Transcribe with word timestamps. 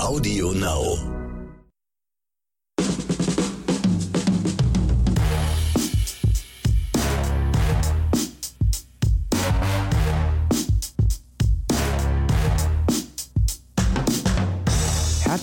Audio 0.00 0.52
Now. 0.52 1.17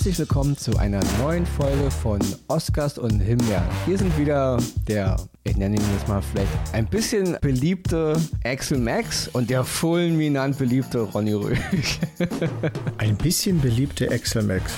Herzlich 0.05 0.19
willkommen 0.19 0.55
zu 0.55 0.77
einer 0.77 1.01
neuen 1.19 1.47
Folge 1.47 1.89
von 1.89 2.19
Oscars 2.47 2.99
und 2.99 3.21
Himbeeren. 3.21 3.63
Hier 3.87 3.97
sind 3.97 4.15
wieder 4.19 4.59
der, 4.87 5.17
ich 5.43 5.57
nenne 5.57 5.77
ihn 5.77 5.81
jetzt 5.93 6.07
mal 6.07 6.21
vielleicht 6.21 6.51
ein 6.73 6.85
bisschen 6.85 7.35
beliebte 7.41 8.15
Axel 8.43 8.77
Max 8.77 9.27
und 9.29 9.49
der 9.49 9.63
fulminant 9.63 10.59
beliebte 10.59 10.99
Ronny 10.99 11.33
Rösch. 11.33 11.99
Ein 12.99 13.17
bisschen 13.17 13.59
beliebte 13.59 14.11
Axel 14.11 14.43
Max. 14.43 14.73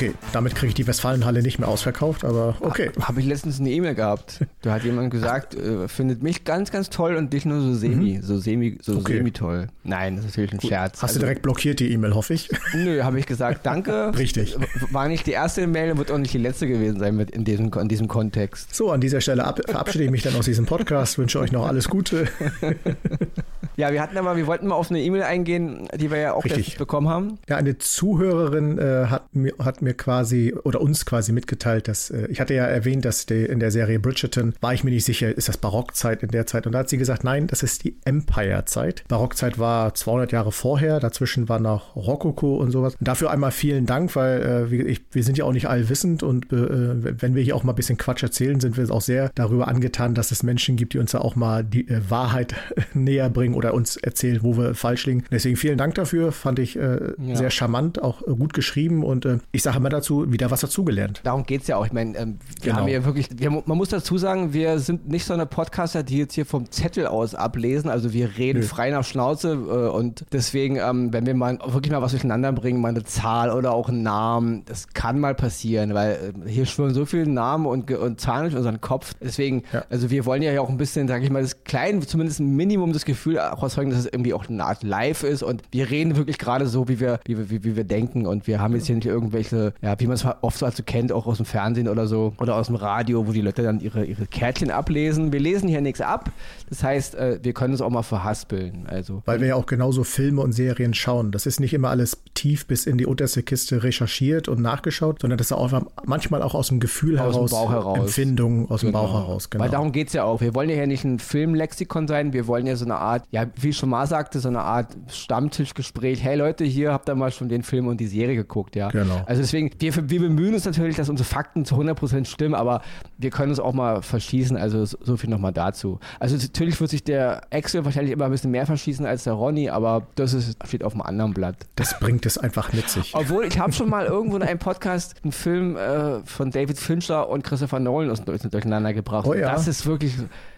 Okay, 0.00 0.14
damit 0.32 0.54
kriege 0.54 0.68
ich 0.68 0.74
die 0.74 0.86
Westfalenhalle 0.86 1.42
nicht 1.42 1.58
mehr 1.58 1.68
ausverkauft, 1.68 2.24
aber 2.24 2.56
okay. 2.60 2.90
Habe 3.02 3.20
ich 3.20 3.26
letztens 3.26 3.60
eine 3.60 3.68
E-Mail 3.70 3.94
gehabt. 3.94 4.40
Da 4.62 4.72
hat 4.72 4.82
jemand 4.82 5.10
gesagt, 5.10 5.54
äh, 5.54 5.88
findet 5.88 6.22
mich 6.22 6.44
ganz, 6.44 6.70
ganz 6.70 6.88
toll 6.88 7.16
und 7.16 7.34
dich 7.34 7.44
nur 7.44 7.60
so 7.60 7.74
semi, 7.74 8.18
so 8.22 8.38
semi, 8.38 8.78
so 8.80 8.96
Okay. 8.96 9.18
semi 9.18 9.30
toll. 9.30 9.66
Nein, 9.84 10.16
das 10.16 10.24
ist 10.24 10.30
natürlich 10.30 10.54
ein 10.54 10.60
Scherz. 10.62 10.94
Hast 10.94 11.02
du 11.02 11.06
Also, 11.06 11.20
direkt 11.20 11.42
blockiert 11.42 11.80
die 11.80 11.92
E-Mail, 11.92 12.14
hoffe 12.14 12.32
ich. 12.32 12.48
Nö, 12.74 13.02
habe 13.02 13.18
ich 13.20 13.26
gesagt, 13.26 13.66
danke. 13.66 14.12
Richtig. 14.18 14.56
War 14.90 15.06
nicht 15.06 15.26
die 15.26 15.32
erste 15.32 15.66
Mail, 15.66 15.98
wird 15.98 16.10
auch 16.10 16.16
nicht 16.16 16.32
die 16.32 16.38
letzte 16.38 16.66
gewesen 16.66 16.98
sein 16.98 17.14
mit 17.14 17.30
in 17.32 17.44
diesem, 17.44 17.70
in 17.70 17.88
diesem 17.88 18.08
Kontext. 18.08 18.74
So, 18.74 18.92
an 18.92 19.02
dieser 19.02 19.20
Stelle 19.20 19.44
ab, 19.44 19.60
verabschiede 19.68 20.04
ich 20.04 20.10
mich 20.10 20.22
dann 20.22 20.34
aus 20.34 20.46
diesem 20.46 20.64
Podcast, 20.64 21.18
wünsche 21.18 21.38
euch 21.40 21.52
noch 21.52 21.66
alles 21.66 21.90
Gute. 21.90 22.26
Ja, 23.80 23.94
wir 23.94 24.02
hatten 24.02 24.18
aber, 24.18 24.36
wir 24.36 24.46
wollten 24.46 24.66
mal 24.66 24.74
auf 24.74 24.90
eine 24.90 25.00
E-Mail 25.00 25.22
eingehen, 25.22 25.88
die 25.96 26.10
wir 26.10 26.18
ja 26.18 26.34
auch 26.34 26.44
Richtig. 26.44 26.76
bekommen 26.76 27.08
haben. 27.08 27.38
Ja, 27.48 27.56
eine 27.56 27.78
Zuhörerin 27.78 28.76
äh, 28.76 29.06
hat, 29.06 29.34
mir, 29.34 29.54
hat 29.58 29.80
mir 29.80 29.94
quasi 29.94 30.54
oder 30.64 30.82
uns 30.82 31.06
quasi 31.06 31.32
mitgeteilt, 31.32 31.88
dass 31.88 32.10
äh, 32.10 32.26
ich 32.26 32.42
hatte 32.42 32.52
ja 32.52 32.66
erwähnt, 32.66 33.06
dass 33.06 33.24
die, 33.24 33.42
in 33.42 33.58
der 33.58 33.70
Serie 33.70 33.98
Bridgerton 33.98 34.52
war 34.60 34.74
ich 34.74 34.84
mir 34.84 34.90
nicht 34.90 35.06
sicher, 35.06 35.34
ist 35.34 35.48
das 35.48 35.56
Barockzeit 35.56 36.22
in 36.22 36.28
der 36.28 36.46
Zeit? 36.46 36.66
Und 36.66 36.72
da 36.72 36.80
hat 36.80 36.90
sie 36.90 36.98
gesagt, 36.98 37.24
nein, 37.24 37.46
das 37.46 37.62
ist 37.62 37.82
die 37.84 37.96
Empire-Zeit. 38.04 39.04
Barockzeit 39.08 39.58
war 39.58 39.94
200 39.94 40.30
Jahre 40.30 40.52
vorher, 40.52 41.00
dazwischen 41.00 41.48
war 41.48 41.58
noch 41.58 41.96
Rokoko 41.96 42.56
und 42.56 42.72
sowas. 42.72 42.96
Und 42.96 43.08
dafür 43.08 43.30
einmal 43.30 43.50
vielen 43.50 43.86
Dank, 43.86 44.14
weil 44.14 44.42
äh, 44.42 44.70
wie, 44.70 44.82
ich, 44.82 45.00
wir 45.12 45.24
sind 45.24 45.38
ja 45.38 45.46
auch 45.46 45.52
nicht 45.52 45.68
allwissend 45.68 46.22
und 46.22 46.52
äh, 46.52 47.22
wenn 47.22 47.34
wir 47.34 47.42
hier 47.42 47.56
auch 47.56 47.64
mal 47.64 47.72
ein 47.72 47.76
bisschen 47.76 47.96
Quatsch 47.96 48.22
erzählen, 48.22 48.60
sind 48.60 48.76
wir 48.76 48.90
auch 48.90 49.00
sehr 49.00 49.30
darüber 49.34 49.68
angetan, 49.68 50.14
dass 50.14 50.32
es 50.32 50.42
Menschen 50.42 50.76
gibt, 50.76 50.92
die 50.92 50.98
uns 50.98 51.12
da 51.12 51.20
auch 51.20 51.34
mal 51.34 51.64
die 51.64 51.88
äh, 51.88 52.02
Wahrheit 52.10 52.54
näher 52.94 53.30
bringen 53.30 53.54
oder 53.54 53.69
uns 53.74 53.96
erzählen, 53.96 54.40
wo 54.42 54.56
wir 54.56 54.74
falsch 54.74 55.06
liegen. 55.06 55.24
Deswegen 55.30 55.56
vielen 55.56 55.78
Dank 55.78 55.94
dafür, 55.94 56.32
fand 56.32 56.58
ich 56.58 56.76
äh, 56.76 57.12
Ja. 57.18 57.36
sehr 57.36 57.50
charmant, 57.50 58.02
auch 58.02 58.22
äh, 58.26 58.30
gut 58.34 58.52
geschrieben 58.54 59.04
und 59.04 59.24
äh, 59.24 59.38
ich 59.52 59.62
sage 59.62 59.76
immer 59.78 59.88
dazu, 59.88 60.30
wieder 60.32 60.50
was 60.50 60.60
dazugelernt. 60.60 61.20
Darum 61.24 61.44
geht's 61.44 61.66
ja 61.66 61.76
auch. 61.76 61.86
Ich 61.86 61.92
meine, 61.92 62.16
ähm, 62.18 62.38
wir 62.60 62.70
Genau. 62.70 62.76
haben 62.82 62.88
hier 62.88 63.04
wirklich, 63.04 63.28
wir, 63.36 63.50
man 63.50 63.76
muss 63.78 63.88
dazu 63.88 64.18
sagen, 64.18 64.52
wir 64.52 64.78
sind 64.78 65.08
nicht 65.08 65.24
so 65.24 65.34
eine 65.34 65.46
Podcaster, 65.46 66.02
die 66.02 66.18
jetzt 66.18 66.34
hier 66.34 66.46
vom 66.46 66.70
Zettel 66.70 67.06
aus 67.06 67.34
ablesen. 67.34 67.90
Also 67.90 68.12
wir 68.12 68.36
reden 68.38 68.60
Nö. 68.60 68.66
frei 68.66 68.90
nach 68.90 69.04
Schnauze 69.04 69.52
äh, 69.52 69.88
und 69.88 70.24
deswegen, 70.32 70.76
ähm, 70.76 71.12
wenn 71.12 71.26
wir 71.26 71.34
mal 71.34 71.58
wirklich 71.66 71.92
mal 71.92 72.02
was 72.02 72.12
durcheinander 72.12 72.52
bringen, 72.52 72.80
mal 72.80 72.88
eine 72.88 73.04
Zahl 73.04 73.50
oder 73.50 73.72
auch 73.72 73.88
einen 73.88 74.02
Namen, 74.02 74.62
das 74.66 74.88
kann 74.88 75.18
mal 75.18 75.34
passieren, 75.34 75.94
weil 75.94 76.34
äh, 76.46 76.48
hier 76.50 76.66
schwören 76.66 76.94
so 76.94 77.04
viele 77.06 77.26
Namen 77.28 77.66
und, 77.66 77.90
und 77.90 78.20
Zahlen 78.20 78.44
durch 78.44 78.56
unseren 78.56 78.80
Kopf. 78.80 79.14
Deswegen, 79.20 79.62
Ja. 79.72 79.84
also 79.90 80.10
wir 80.10 80.24
wollen 80.26 80.42
ja 80.42 80.60
auch 80.60 80.68
ein 80.68 80.76
bisschen, 80.76 81.08
sage 81.08 81.24
ich 81.24 81.30
mal, 81.30 81.42
das 81.42 81.64
kleine, 81.64 82.00
zumindest 82.00 82.40
ein 82.40 82.56
Minimum 82.56 82.92
das 82.92 83.04
Gefühl 83.04 83.38
auch 83.60 83.64
erzeugen, 83.64 83.90
dass 83.90 84.00
es 84.00 84.06
irgendwie 84.06 84.32
auch 84.34 84.48
eine 84.48 84.64
Art 84.64 84.82
Live 84.82 85.22
ist 85.22 85.42
und 85.42 85.62
wir 85.70 85.90
reden 85.90 86.16
wirklich 86.16 86.38
gerade 86.38 86.66
so, 86.66 86.88
wie 86.88 86.98
wir, 87.00 87.20
wie 87.24 87.50
wie, 87.50 87.64
wie 87.64 87.76
wir 87.76 87.84
denken 87.84 88.26
und 88.26 88.46
wir 88.46 88.60
haben 88.60 88.74
jetzt 88.74 88.86
hier 88.86 88.96
nicht 88.96 89.06
irgendwelche, 89.06 89.72
ja, 89.82 89.98
wie 89.98 90.06
man 90.06 90.14
es 90.14 90.24
oft 90.40 90.58
so 90.58 90.66
also 90.66 90.82
kennt, 90.82 91.12
auch 91.12 91.26
aus 91.26 91.36
dem 91.36 91.46
Fernsehen 91.46 91.88
oder 91.88 92.06
so 92.06 92.32
oder 92.38 92.56
aus 92.56 92.66
dem 92.66 92.76
Radio, 92.76 93.26
wo 93.26 93.32
die 93.32 93.40
Leute 93.40 93.62
dann 93.62 93.80
ihre, 93.80 94.04
ihre 94.04 94.26
Kärtchen 94.26 94.70
ablesen. 94.70 95.32
Wir 95.32 95.40
lesen 95.40 95.68
hier 95.68 95.80
nichts 95.80 96.00
ab. 96.00 96.30
Das 96.68 96.82
heißt, 96.82 97.14
äh, 97.14 97.38
wir 97.42 97.52
können 97.52 97.74
es 97.74 97.80
auch 97.80 97.90
mal 97.90 98.02
verhaspeln. 98.02 98.86
Also 98.86 99.22
Weil 99.26 99.40
wir 99.40 99.48
ja 99.48 99.54
auch 99.56 99.66
genauso 99.66 100.04
Filme 100.04 100.40
und 100.40 100.52
Serien 100.52 100.94
schauen. 100.94 101.32
Das 101.32 101.46
ist 101.46 101.60
nicht 101.60 101.74
immer 101.74 101.90
alles 101.90 102.22
tief 102.34 102.66
bis 102.66 102.86
in 102.86 102.98
die 102.98 103.06
unterste 103.06 103.42
Kiste 103.42 103.82
recherchiert 103.82 104.48
und 104.48 104.60
nachgeschaut, 104.60 105.20
sondern 105.20 105.38
das 105.38 105.48
ist 105.48 105.52
auch 105.52 105.70
manchmal 106.04 106.42
auch 106.42 106.54
aus 106.54 106.68
dem 106.68 106.80
Gefühl 106.80 107.18
Aus 107.18 107.32
dem 107.32 107.34
heraus, 107.34 107.50
Bauch 107.50 107.70
heraus. 107.70 107.98
Empfindungen 107.98 108.70
aus 108.70 108.80
dem 108.80 108.90
Genau. 108.90 109.02
Bauch 109.02 109.14
heraus. 109.14 109.50
Genau. 109.50 109.64
Weil 109.64 109.70
darum 109.70 109.92
geht 109.92 110.08
es 110.08 110.12
ja 110.14 110.24
auch. 110.24 110.40
Wir 110.40 110.54
wollen 110.54 110.68
ja 110.68 110.76
hier 110.76 110.86
nicht 110.86 111.04
ein 111.04 111.18
Filmlexikon 111.18 112.08
sein, 112.08 112.32
wir 112.32 112.46
wollen 112.46 112.66
ja 112.66 112.76
so 112.76 112.84
eine 112.84 112.96
Art, 112.96 113.24
ja, 113.30 113.46
wie 113.56 113.70
ich 113.70 113.76
schon 113.76 113.88
mal 113.88 114.06
sagte, 114.06 114.40
so 114.40 114.48
eine 114.48 114.60
Art 114.60 114.96
Stammtischgespräch. 115.40 116.22
Hey 116.22 116.36
Leute, 116.36 116.64
hier 116.64 116.92
habt 116.92 117.08
ihr 117.08 117.14
mal 117.14 117.30
schon 117.30 117.48
den 117.48 117.62
Film 117.62 117.86
und 117.86 117.98
die 118.00 118.06
Serie 118.06 118.36
geguckt, 118.36 118.76
ja. 118.76 118.88
Genau. 118.88 119.22
Also 119.26 119.42
deswegen, 119.42 119.70
wir, 119.78 120.10
wir 120.10 120.20
bemühen 120.20 120.54
uns 120.54 120.64
natürlich, 120.64 120.96
dass 120.96 121.08
unsere 121.08 121.26
Fakten 121.28 121.64
zu 121.64 121.76
100% 121.76 122.26
stimmen, 122.26 122.54
aber 122.54 122.82
wir 123.18 123.30
können 123.30 123.50
uns 123.50 123.60
auch 123.60 123.72
mal 123.72 124.02
verschießen, 124.02 124.56
also 124.56 124.84
so 124.84 125.16
viel 125.16 125.30
nochmal 125.30 125.52
dazu. 125.52 125.98
Also 126.18 126.36
natürlich 126.36 126.80
wird 126.80 126.90
sich 126.90 127.04
der 127.04 127.42
Axel 127.52 127.84
wahrscheinlich 127.84 128.12
immer 128.12 128.26
ein 128.26 128.30
bisschen 128.30 128.50
mehr 128.50 128.66
verschießen 128.66 129.06
als 129.06 129.24
der 129.24 129.32
Ronny, 129.34 129.70
aber 129.70 130.06
das 130.16 130.34
ist, 130.34 130.56
steht 130.66 130.84
auf 130.84 130.92
einem 130.92 131.02
anderen 131.02 131.32
Blatt. 131.32 131.56
das 131.76 131.98
bringt 131.98 132.26
es 132.26 132.36
einfach 132.38 132.72
mit 132.72 132.88
sich. 132.88 133.14
Obwohl, 133.14 133.44
ich 133.44 133.58
habe 133.58 133.72
schon 133.72 133.88
mal 133.88 134.06
irgendwo 134.06 134.36
in 134.36 134.42
einem 134.42 134.58
Podcast 134.58 135.14
einen 135.22 135.32
Film 135.32 135.76
äh, 135.76 136.20
von 136.24 136.50
David 136.50 136.78
Fincher 136.78 137.28
und 137.28 137.44
Christopher 137.44 137.80
Nolan 137.80 138.10
aus- 138.10 138.22
durcheinander 138.24 138.92
gebracht. 138.92 139.26
Oh 139.26 139.34
ja. 139.34 139.52
Das 139.52 139.68
ist 139.68 139.86
wirklich 139.86 140.14